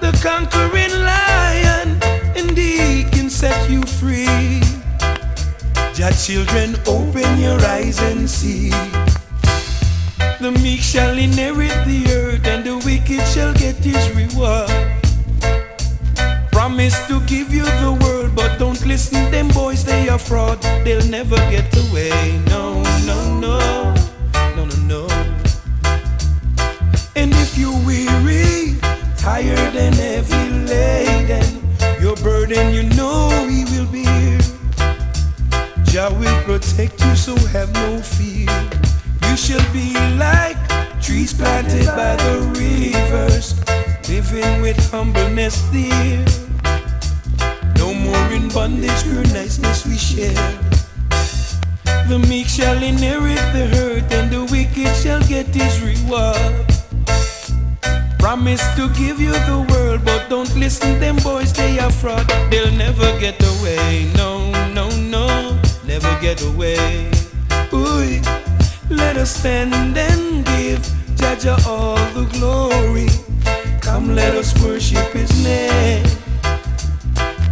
[0.00, 1.98] the conquering lion,
[2.38, 4.79] and He can set you free.
[6.00, 8.70] Jah children, open your eyes and see.
[10.40, 14.70] The meek shall inherit the earth, and the wicked shall get his reward.
[16.52, 20.62] Promise to give you the world, but don't listen, them boys, they are fraud.
[20.84, 22.40] They'll never get away.
[22.48, 23.92] No, no, no,
[24.56, 25.02] no, no, no.
[27.14, 28.80] And if you're weary,
[29.18, 31.60] tired, and heavy laden,
[32.00, 34.59] your burden, you know he will be here.
[35.90, 38.46] Jah will protect you, so have no fear.
[39.26, 40.56] You shall be like
[41.02, 43.58] trees planted by the rivers,
[44.08, 46.24] living with humbleness there.
[47.76, 50.60] No more in bondage, pure niceness we share.
[52.06, 56.66] The meek shall inherit the earth, and the wicked shall get his reward.
[58.20, 62.28] Promise to give you the world, but don't listen, them boys, they are fraud.
[62.50, 64.12] They'll never get away.
[64.14, 64.89] No, no,
[66.02, 67.10] never get away.
[67.72, 68.20] Ooh,
[68.88, 70.80] let us stand and give
[71.16, 73.08] Jaja all the glory.
[73.80, 76.04] Come, let us worship his name.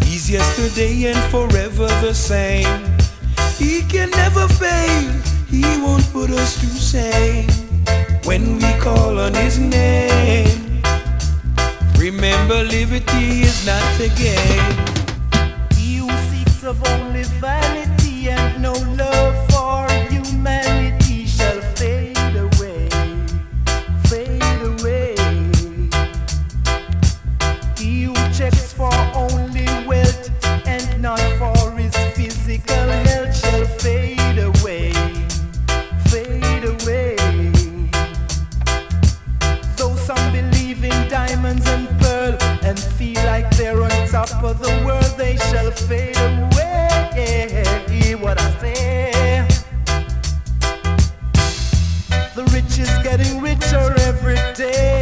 [0.03, 2.85] He's yesterday and forever the same.
[3.59, 5.13] He can never fail,
[5.49, 7.49] he won't put us to shame
[8.25, 10.83] when we call on his name.
[11.99, 14.77] Remember, liberty is not a game.
[15.75, 17.98] He who seeks of only vanity
[18.29, 22.89] and no love for humanity shall fade away,
[24.05, 25.15] fade away.
[27.77, 30.31] He who checks for only wealth
[30.67, 34.93] and not for his physical health shall fade away,
[48.29, 49.47] what I say.
[52.35, 54.98] The rich is getting richer every day.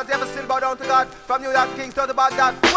[0.00, 1.08] Cause ever still bow down to God.
[1.08, 2.69] From New York, Kings to the Baghdad.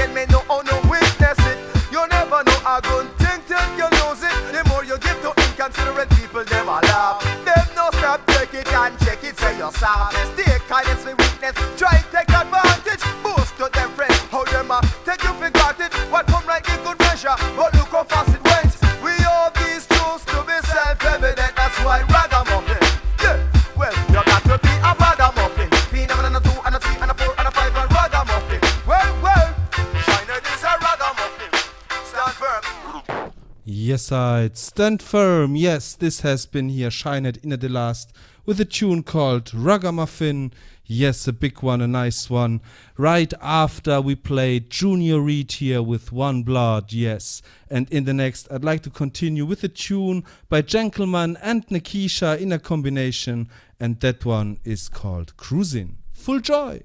[0.00, 1.58] again, me no oh no witness it.
[1.92, 4.34] You never know a good thing till you lose it.
[4.52, 7.22] The more you give to inconsiderate people, never laugh.
[7.44, 10.16] Them no stop, take it and check it, say so you're soft.
[10.34, 11.78] Stay kindness with witness.
[11.78, 11.99] try
[34.10, 34.58] side.
[34.58, 38.12] Stand firm, yes, this has been here, Shinehead in at the last,
[38.44, 40.52] with a tune called Ragamuffin.
[40.84, 42.60] Yes, a big one, a nice one.
[42.96, 47.40] Right after we played Junior Reid here with One Blood, yes.
[47.70, 52.36] And in the next, I'd like to continue with a tune by Gentleman and Nikesha
[52.40, 53.48] in a combination,
[53.78, 55.98] and that one is called Cruising.
[56.14, 56.82] Full joy!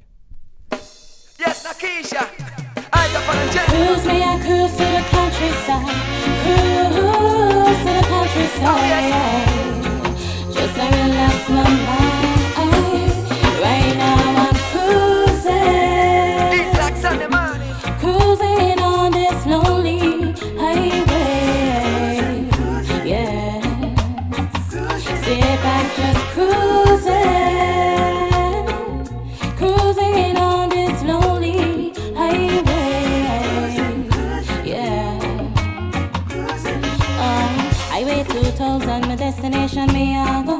[1.40, 2.30] Yes, Nakisha!
[2.94, 3.08] I
[3.66, 6.16] Cruise me, I cruise through the countryside.
[6.44, 7.15] Cruise
[7.66, 9.48] to the countryside.
[10.54, 12.05] Just to relax my mind.
[38.80, 40.58] 2000, my destination, me I go.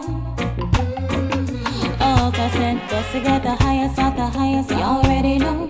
[2.00, 5.70] Out of ten, just to get the highest of the highest, you already know.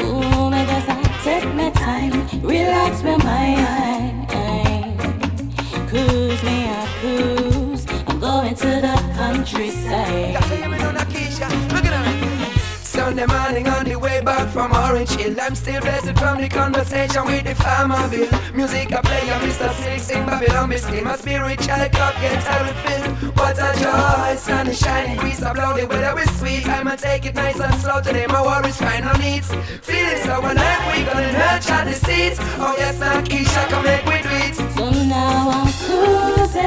[0.00, 4.28] Ooh, me just I take my time, relax with my mind.
[5.90, 7.86] Cruise me, I cruise.
[8.06, 10.85] I'm going to the countryside.
[13.06, 15.40] Sunday morning on the way back from Orange Hill.
[15.40, 18.28] I'm still blessed from the conversation with the farmer bill.
[18.52, 19.70] Music I play, I'm Mr.
[19.74, 20.76] Six in Babylon.
[20.76, 23.30] Steam, my spiritual cup gets I refill.
[23.38, 26.66] What a joy, sun is shining, breeze are the weather is sweet.
[26.66, 29.54] I'ma take it nice and slow today, my worries final needs.
[29.82, 32.40] Feeling so alive, we gonna nurture the seeds.
[32.58, 34.56] Oh yes, now Keisha, come make we do it.
[34.74, 36.66] So now I'm cruising,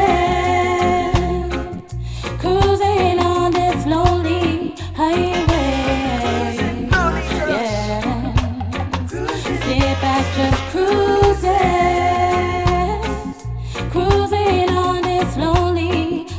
[2.39, 5.48] cruising on this lonely highway.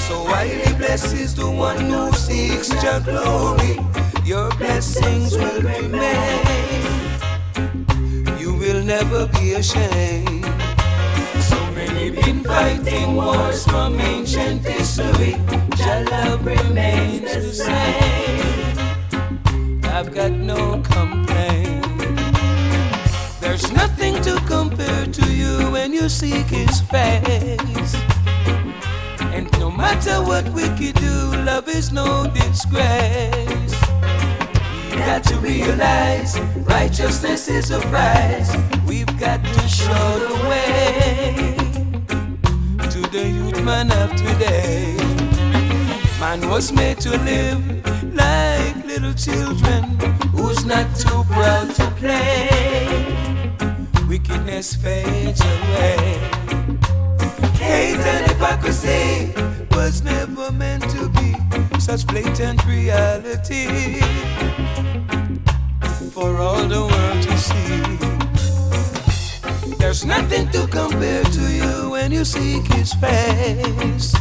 [0.07, 0.23] So
[1.35, 3.79] the one who seeks your glory.
[4.25, 6.83] Your blessings will remain.
[8.37, 10.45] You will never be ashamed.
[11.39, 15.37] So many been fighting wars from ancient history.
[15.77, 18.77] Your love remains the same.
[19.85, 21.66] I've got no complaint.
[23.59, 27.95] There's nothing to compare to you when you seek His face.
[29.33, 33.73] And no matter what we could do, love is no disgrace.
[34.91, 36.39] We got to realize
[36.69, 38.55] righteousness is a prize.
[38.85, 41.55] We've got to show the way
[42.91, 44.95] to the youth man of today.
[46.19, 47.63] Man was made to live
[48.13, 49.97] like little children
[50.29, 53.16] who's not too proud to play.
[54.17, 55.97] Wickedness fades away.
[57.61, 59.31] Hate and hypocrisy
[59.73, 61.35] was never meant to be
[61.79, 63.99] such blatant reality
[66.09, 67.83] for all the world to see.
[69.77, 74.15] There's nothing to compare to you when you seek His face.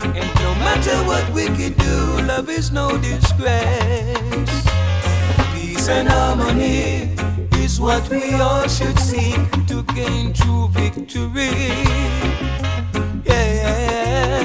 [0.00, 4.64] And no matter what we can do, love is no disgrace.
[5.52, 7.25] Peace and harmony
[7.80, 11.50] what we all should seek to gain true victory.
[13.24, 14.42] Yeah, yeah, yeah.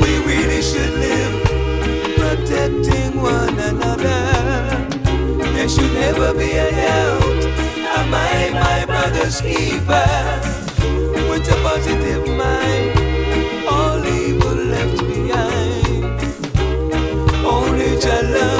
[0.00, 1.34] We really should live
[2.16, 4.20] protecting one another.
[5.54, 7.44] There should never be a doubt.
[7.98, 10.08] Am I my brother's keeper?
[11.28, 16.04] With a positive mind, all evil left behind.
[17.44, 18.55] Only your love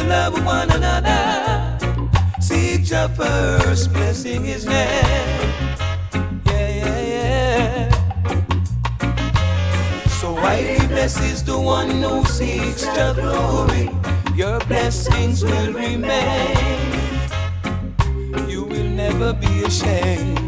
[0.00, 1.78] to love one another.
[2.40, 5.38] Seek your first blessing is name.
[6.46, 7.90] Yeah, yeah, yeah.
[10.20, 13.90] So highly blessed is the one who seeks your glory.
[14.34, 16.56] Your blessings will remain.
[18.48, 20.38] You will never be ashamed.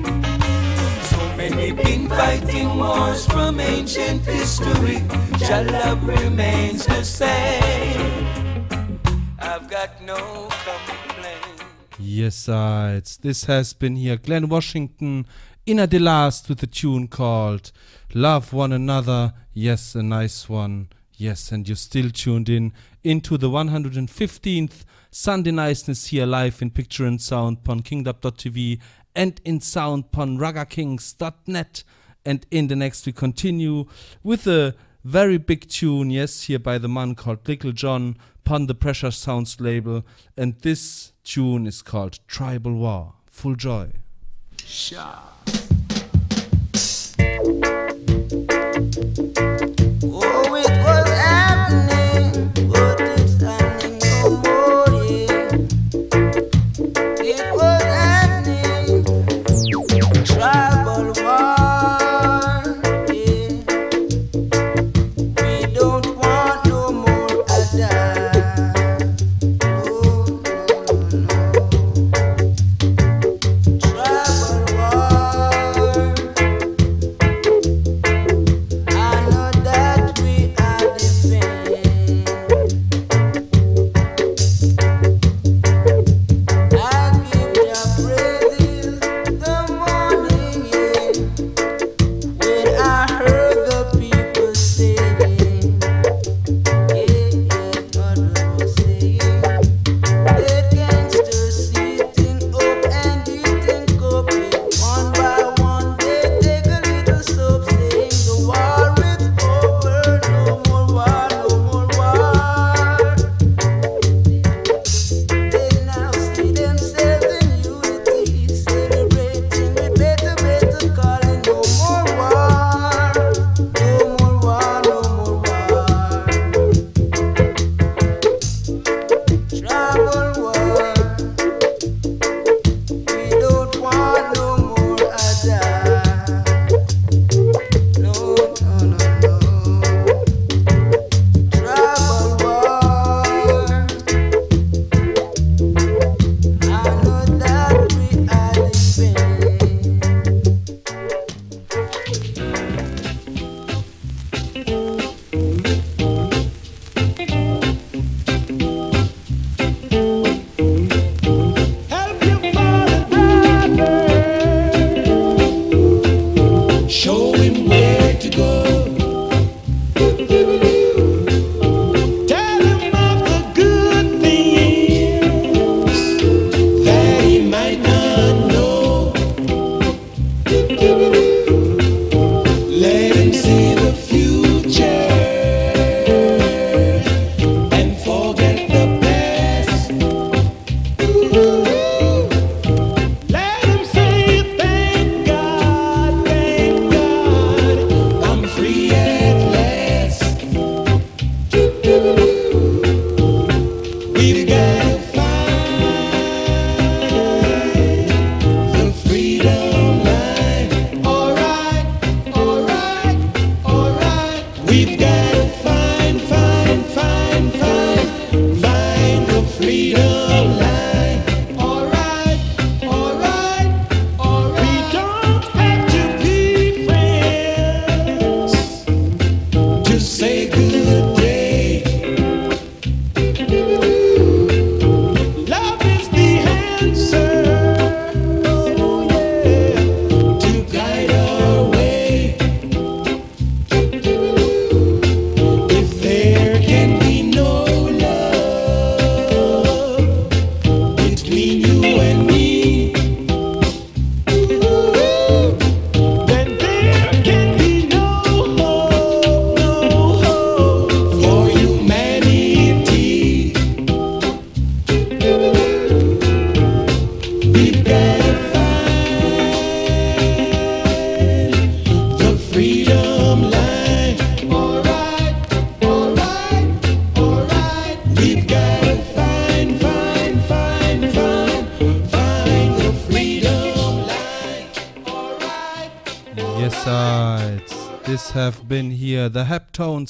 [1.10, 5.02] So many been fighting wars from ancient history.
[5.40, 8.31] Your love remains the same.
[10.00, 10.48] No.
[11.98, 13.16] Yes, sides.
[13.16, 15.26] This has been here Glen Washington
[15.66, 17.72] in a the last with a tune called
[18.14, 19.32] Love One Another.
[19.52, 20.90] Yes, a nice one.
[21.16, 22.72] Yes, and you're still tuned in
[23.02, 28.80] into the 115th Sunday Niceness here live in picture and sound on kingdom.tv
[29.16, 31.82] and in sound on ragakings.net.
[32.24, 33.86] And in the next, we continue
[34.22, 38.74] with the very big tune, yes, here by the man called Little John, pun the
[38.74, 40.04] Pressure Sounds label,
[40.36, 43.14] and this tune is called Tribal War.
[43.26, 43.90] Full joy.
[44.64, 45.18] Sure.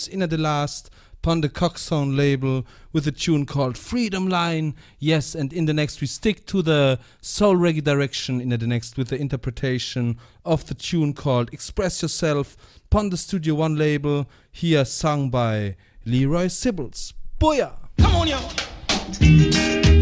[0.03, 4.74] Jones in at the last upon the Coxsone label with a tune called Freedom Line.
[4.98, 8.96] Yes, and in the next we stick to the soul reggae direction in the next
[8.96, 12.57] with the interpretation of the tune called Express Yourself
[12.90, 17.12] upon the Studio One label, here sung by Leroy Sibbles.
[17.38, 17.72] Booyah!
[17.98, 20.01] Come on, yo!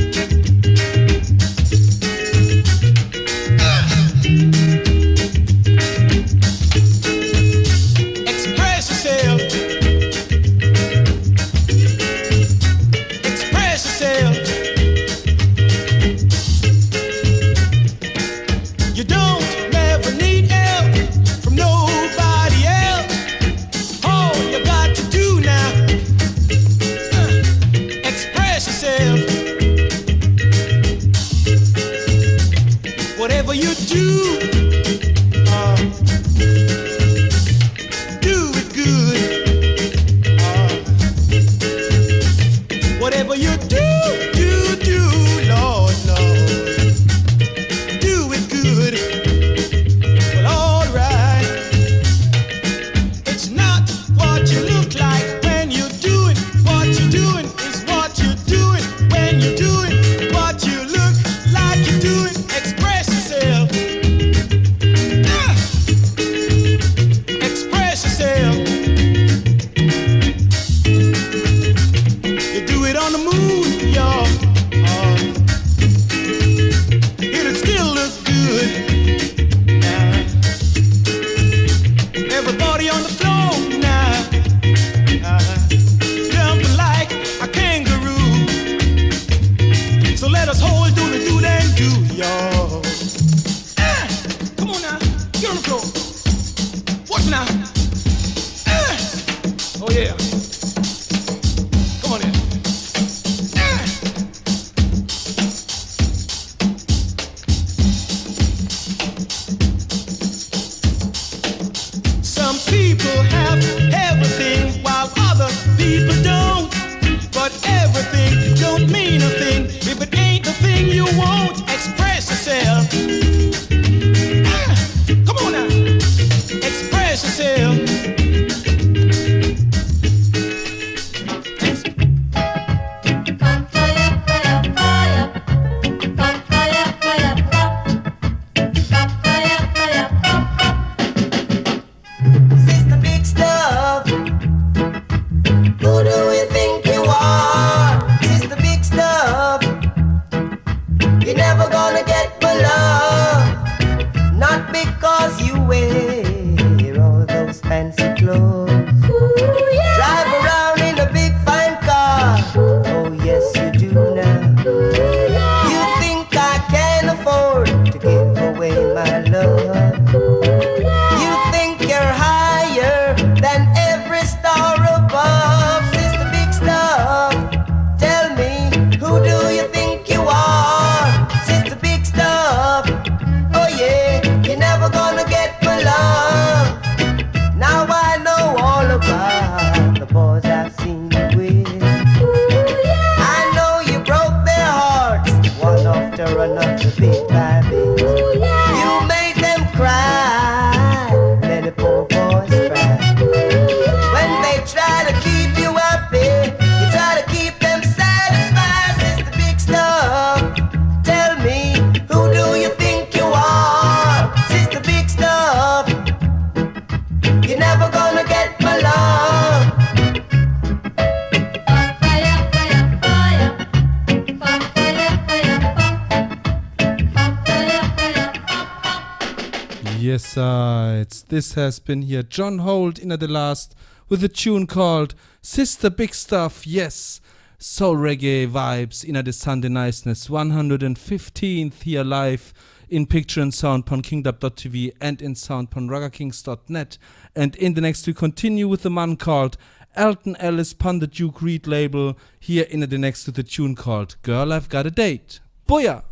[231.30, 233.76] This has been here John Holt in at the last
[234.08, 236.66] with a tune called Sister Big Stuff.
[236.66, 237.20] Yes,
[237.56, 240.26] soul reggae vibes in at the Sunday niceness.
[240.26, 242.52] 115th here live
[242.88, 246.98] in picture and sound on kingdub.tv and in sound on ragakings.net.
[247.36, 249.56] And in the next we continue with the man called
[249.96, 253.76] Alton Ellis pon the Duke Reid label here in at the next with the tune
[253.76, 255.38] called Girl I've Got a Date.
[255.68, 256.02] Booyah!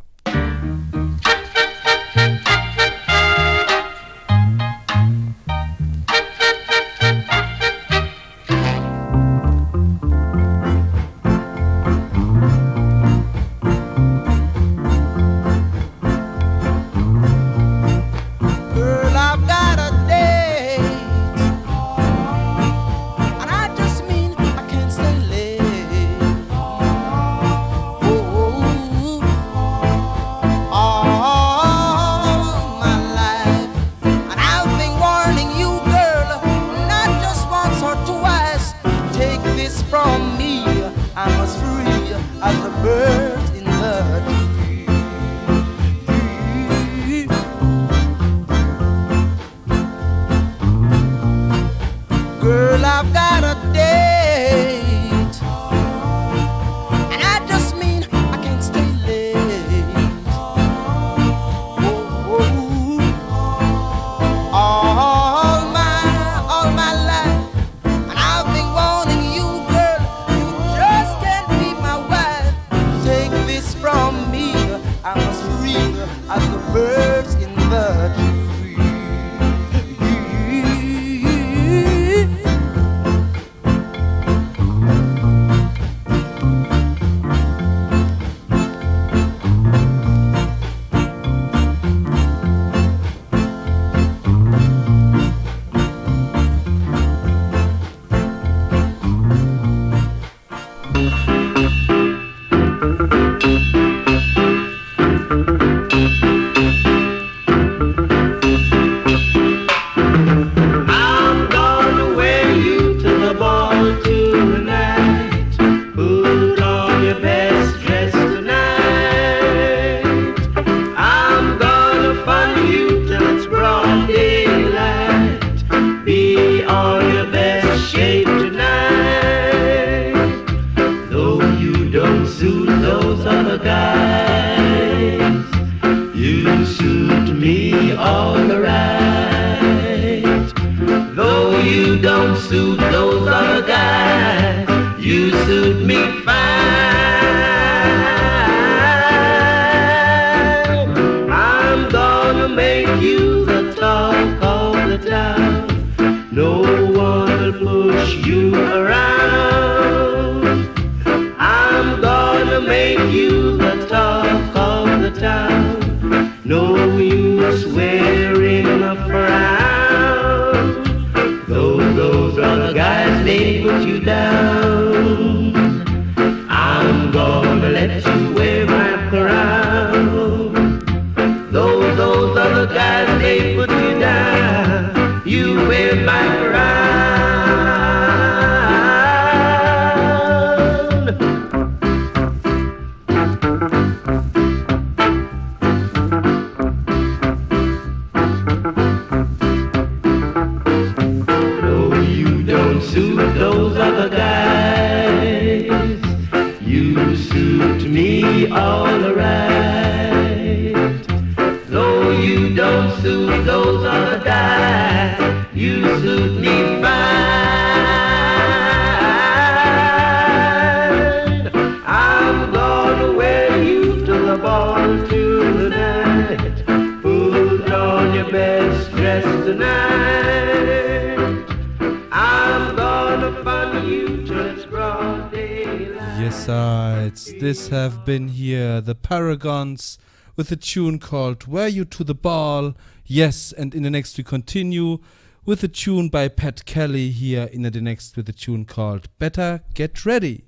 [240.38, 242.74] With a tune called Were You to the Ball?
[243.04, 245.00] Yes, and in the next we continue
[245.44, 249.64] with a tune by Pat Kelly here, in the next with a tune called Better
[249.74, 250.44] Get Ready.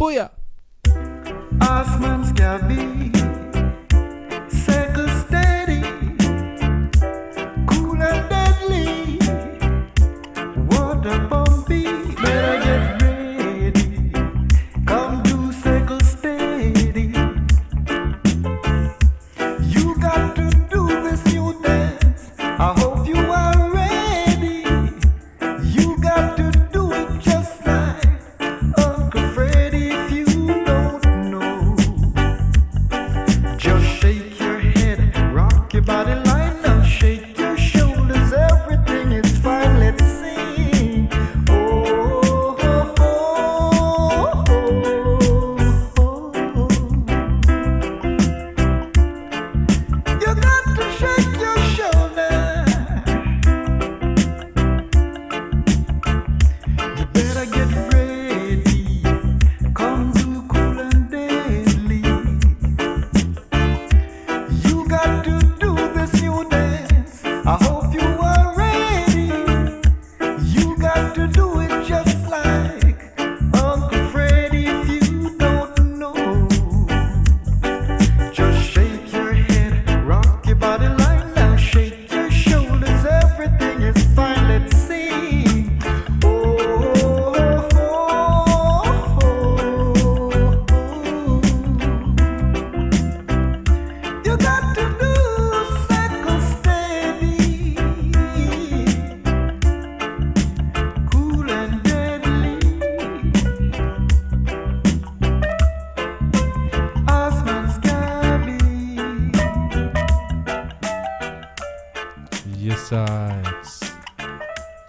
[0.00, 0.30] Booyah!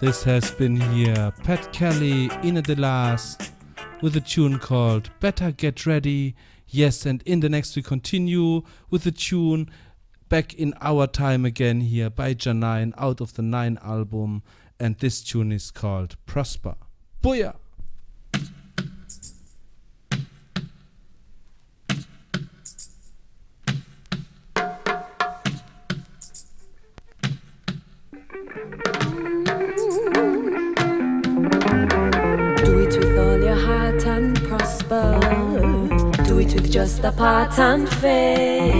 [0.05, 3.51] This has been here, Pat Kelly, in at the last,
[4.03, 6.35] with a tune called Better Get Ready.
[6.67, 8.61] Yes, and in the next we continue
[8.91, 9.67] with a tune
[10.29, 14.43] back in our time again here by Jah9 out of the Nine album,
[14.79, 16.75] and this tune is called Prosper.
[17.23, 17.55] Booyah!
[36.75, 38.77] Just a part and fail.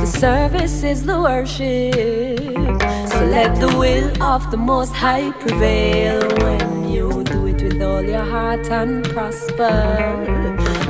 [0.00, 2.80] The service is the worship.
[3.12, 8.02] So let the will of the Most High prevail when you do it with all
[8.02, 9.76] your heart and prosper.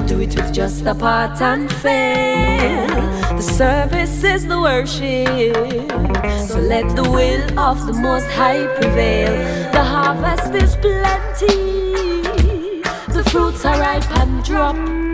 [0.07, 2.87] Do it with just a part and fail.
[3.35, 5.91] The service is the worship.
[6.47, 9.33] So let the will of the Most High prevail.
[9.73, 11.63] The harvest is plenty.
[13.17, 15.10] The fruits are ripe and drop.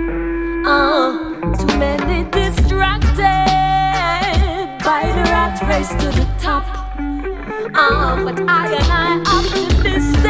[7.77, 10.23] But I and I optimistic.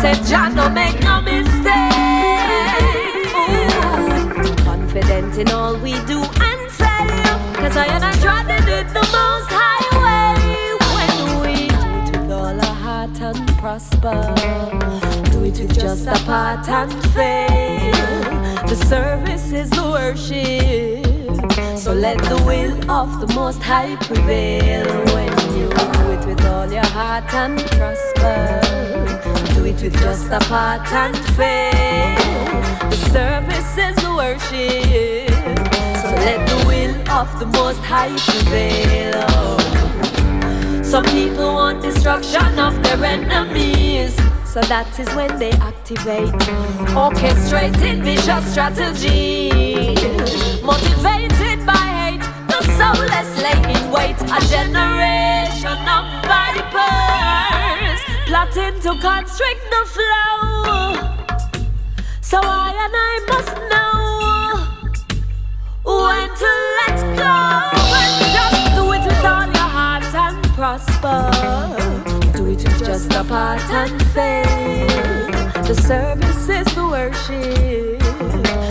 [0.00, 1.52] Said John, don't make no mistake.
[4.64, 7.06] Confident in all we do and say.
[7.60, 10.36] Cause I and I try to do the most high way.
[10.96, 11.76] When we do
[12.08, 14.20] it with all our heart and prosper.
[15.30, 18.68] Do it with just a part and faith.
[18.68, 21.02] The service is the worship.
[21.76, 25.31] So let the will of the Most High prevail when
[25.68, 28.60] do it with all your heart and prosper.
[29.54, 32.90] Do it with just a part and faith.
[32.90, 35.30] The service is the worship.
[36.02, 39.22] So let the will of the Most High prevail.
[40.82, 44.14] Some people want destruction of their enemies.
[44.52, 46.34] So that is when they activate
[46.94, 49.48] orchestrated vicious strategy.
[50.62, 54.20] Motivated by hate, the soulless lay in wait.
[54.30, 54.40] A
[55.78, 60.94] of vipers plotting to constrict the flow.
[62.20, 64.02] So I and I must know
[65.84, 66.50] when to
[66.80, 67.36] let go
[68.36, 71.20] just do it with all your heart and prosper.
[72.36, 75.66] Do it with just a part and faith.
[75.66, 78.02] The service is the worship.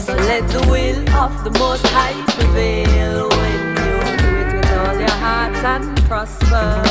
[0.02, 3.30] So let the will of the Most High prevail
[5.11, 6.83] your heart and prosper.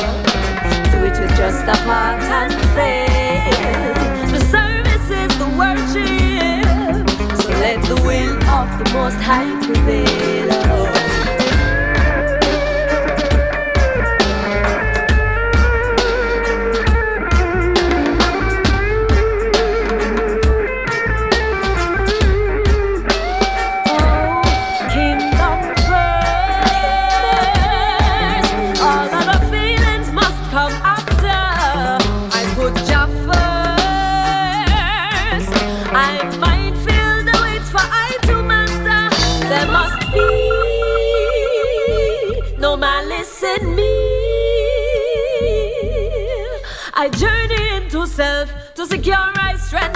[0.91, 4.31] Do it with just a part and faith.
[4.31, 7.07] The service is the worship.
[7.41, 11.00] So let the will of the Most High prevail.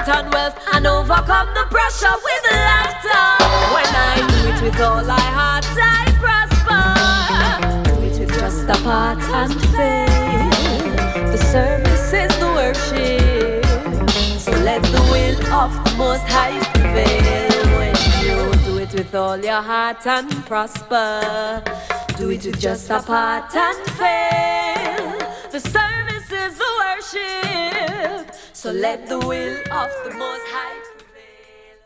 [0.08, 3.44] My and wealth and overcome the pressure with laughter.
[3.74, 6.84] When I do it with all my heart, I prosper.
[7.90, 11.32] Do it with just a part and faith.
[11.32, 13.66] The service is the worship.
[14.40, 17.66] So let the will of the Most High prevail.
[17.78, 21.64] When you do it with all your heart and prosper.
[22.18, 25.18] Do it with just a part and fail.
[25.52, 28.35] The service is the worship.
[28.66, 30.80] So let the will of the Most High.
[30.98, 31.78] prevail.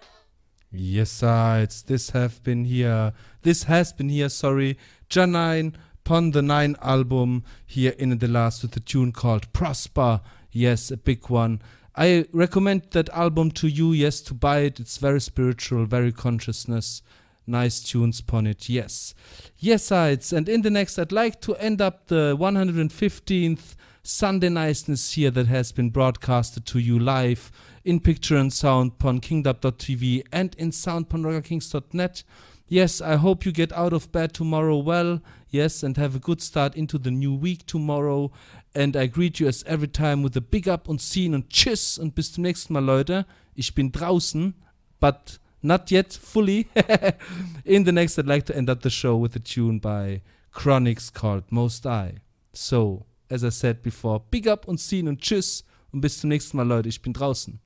[0.71, 1.59] Yes, sir.
[1.63, 3.11] It's this have been here.
[3.41, 4.29] This has been here.
[4.29, 4.77] Sorry,
[5.09, 5.73] Jah9
[6.05, 10.21] Pon the Nine album here in the last with a tune called Prosper.
[10.53, 11.61] Yes, a big one.
[11.97, 13.91] I recommend that album to you.
[13.91, 14.79] Yes, to buy it.
[14.79, 17.01] It's very spiritual, very consciousness.
[17.45, 18.69] Nice tunes upon it.
[18.69, 19.13] Yes,
[19.57, 20.31] yes, sides.
[20.31, 23.75] And in the next, I'd like to end up the 115th
[24.09, 27.51] Sunday niceness here that has been broadcasted to you live
[27.85, 32.23] in picture and sound upon kingdom.tv and in sound upon rockerkings.net.
[32.67, 35.21] Yes, I hope you get out of bed tomorrow well.
[35.51, 38.31] Yes, and have a good start into the new week tomorrow.
[38.73, 41.99] And I greet you as every time with a big up und sehen und tschüss
[41.99, 43.27] und bis zum nächsten Mal, Leute.
[43.53, 44.55] Ich bin draußen,
[44.99, 46.67] but not yet fully.
[47.63, 51.13] in the next, I'd like to end up the show with a tune by Chronixx
[51.13, 52.21] called Most I.
[52.53, 56.57] So, as I said before, big up und sehen und tschüss und bis zum nächsten
[56.57, 56.89] Mal, Leute.
[56.89, 57.59] Ich bin draußen.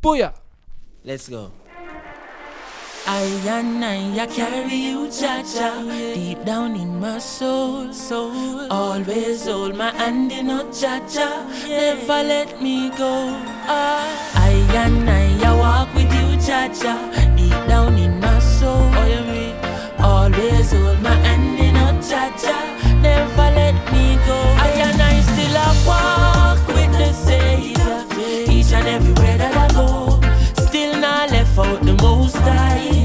[0.00, 0.34] Booyah!
[1.02, 1.50] Let's go.
[3.06, 8.70] I and I, I carry you, Jaja, deep down in my soul, soul.
[8.70, 13.34] Always hold my hand in a Jaja, never let me go.
[13.66, 18.90] Ah, I and I, I walk with you, Jaja, deep down in my soul.
[18.94, 19.56] Oh, you mean?
[19.98, 22.79] Always hold my hand in a Jaja, never
[32.32, 33.02] most high.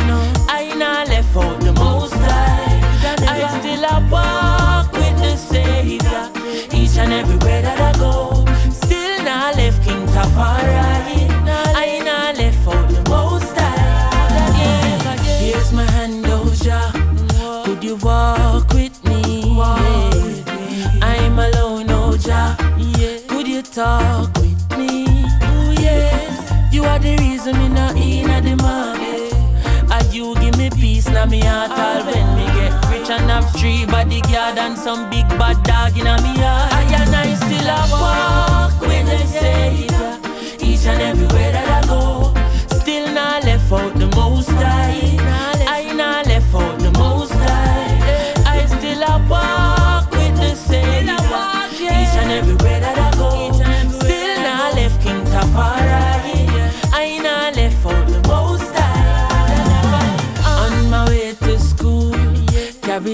[0.49, 2.79] I not left out the most high.
[3.27, 6.29] I still a walk with the Savior.
[6.71, 8.45] Each and everywhere that I go.
[8.71, 11.25] Still not left King Tafari.
[11.47, 14.59] I left out the most high.
[14.59, 15.17] Yeah.
[15.39, 17.65] Here's my hand, oh, Oja.
[17.65, 19.43] Could you walk with me?
[21.01, 22.55] I'm alone, oh, Oja.
[23.27, 25.05] Could you talk with me?
[25.81, 26.51] Yes.
[26.71, 29.04] You are the reason me not in the market.
[30.21, 34.57] Of me peace now me heart all when me get rich and have three bodyguard
[34.57, 36.71] and some big bad dog in a me heart.
[36.71, 42.33] I and I still a walk with the Savior each and everywhere that I go.
[42.79, 45.54] Still not left out the most high.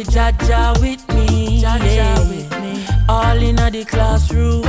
[0.03, 1.61] Carry Jaja with me.
[1.61, 3.05] yeah.
[3.09, 4.63] All in the classroom,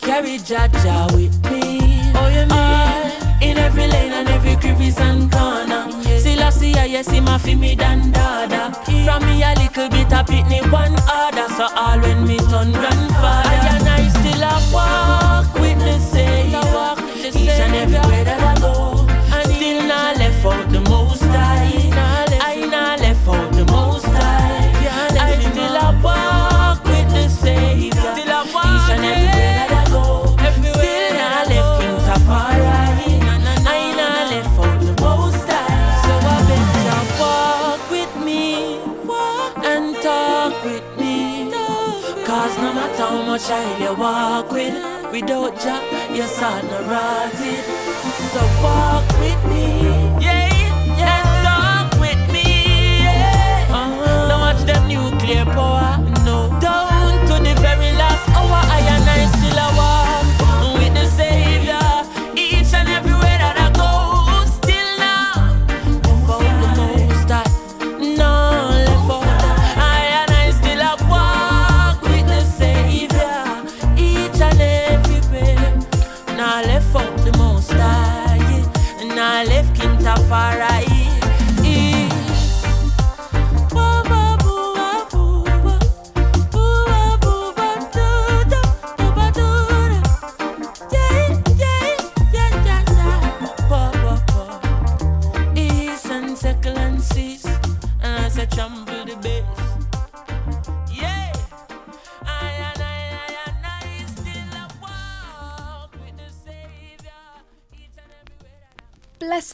[0.00, 1.80] carry Jaja with me.
[2.14, 2.50] Oh, you mean?
[2.50, 5.90] Ah, in every lane and every crevice and corner.
[6.18, 8.72] Still I see I yes, a fi me dan dada.
[9.04, 11.48] From me a little bit a pitney one order.
[11.56, 13.09] So all when me turn grandfather.
[43.48, 44.74] How you walk with,
[45.12, 45.80] without Jah,
[46.14, 47.64] your son no rotted.
[48.32, 49.82] So walk with me.
[50.20, 50.48] Yeah,
[50.98, 51.22] yeah.
[51.44, 53.00] Talk with me.
[53.02, 53.66] Yeah.
[53.70, 54.28] Uh-huh.
[54.28, 55.99] Don't watch them nuclear power.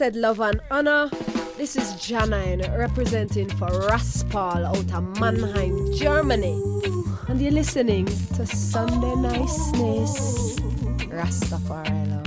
[0.07, 1.09] Blessed love and honor.
[1.57, 6.61] This is Jah9 representing for Raspal out of Mannheim, Germany.
[7.27, 10.55] And you're listening to Sunday Niceness.
[11.11, 12.25] Rastafari love.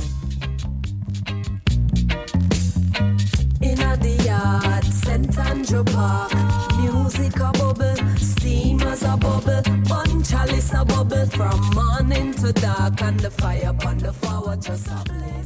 [3.62, 5.39] In the yard, St.
[5.39, 6.35] Andrew Park.
[6.82, 13.19] Music a bubble, steamers a bubble, bun chalice a bubble from morning to dark, and
[13.20, 15.40] the fire upon the floor just a blaze.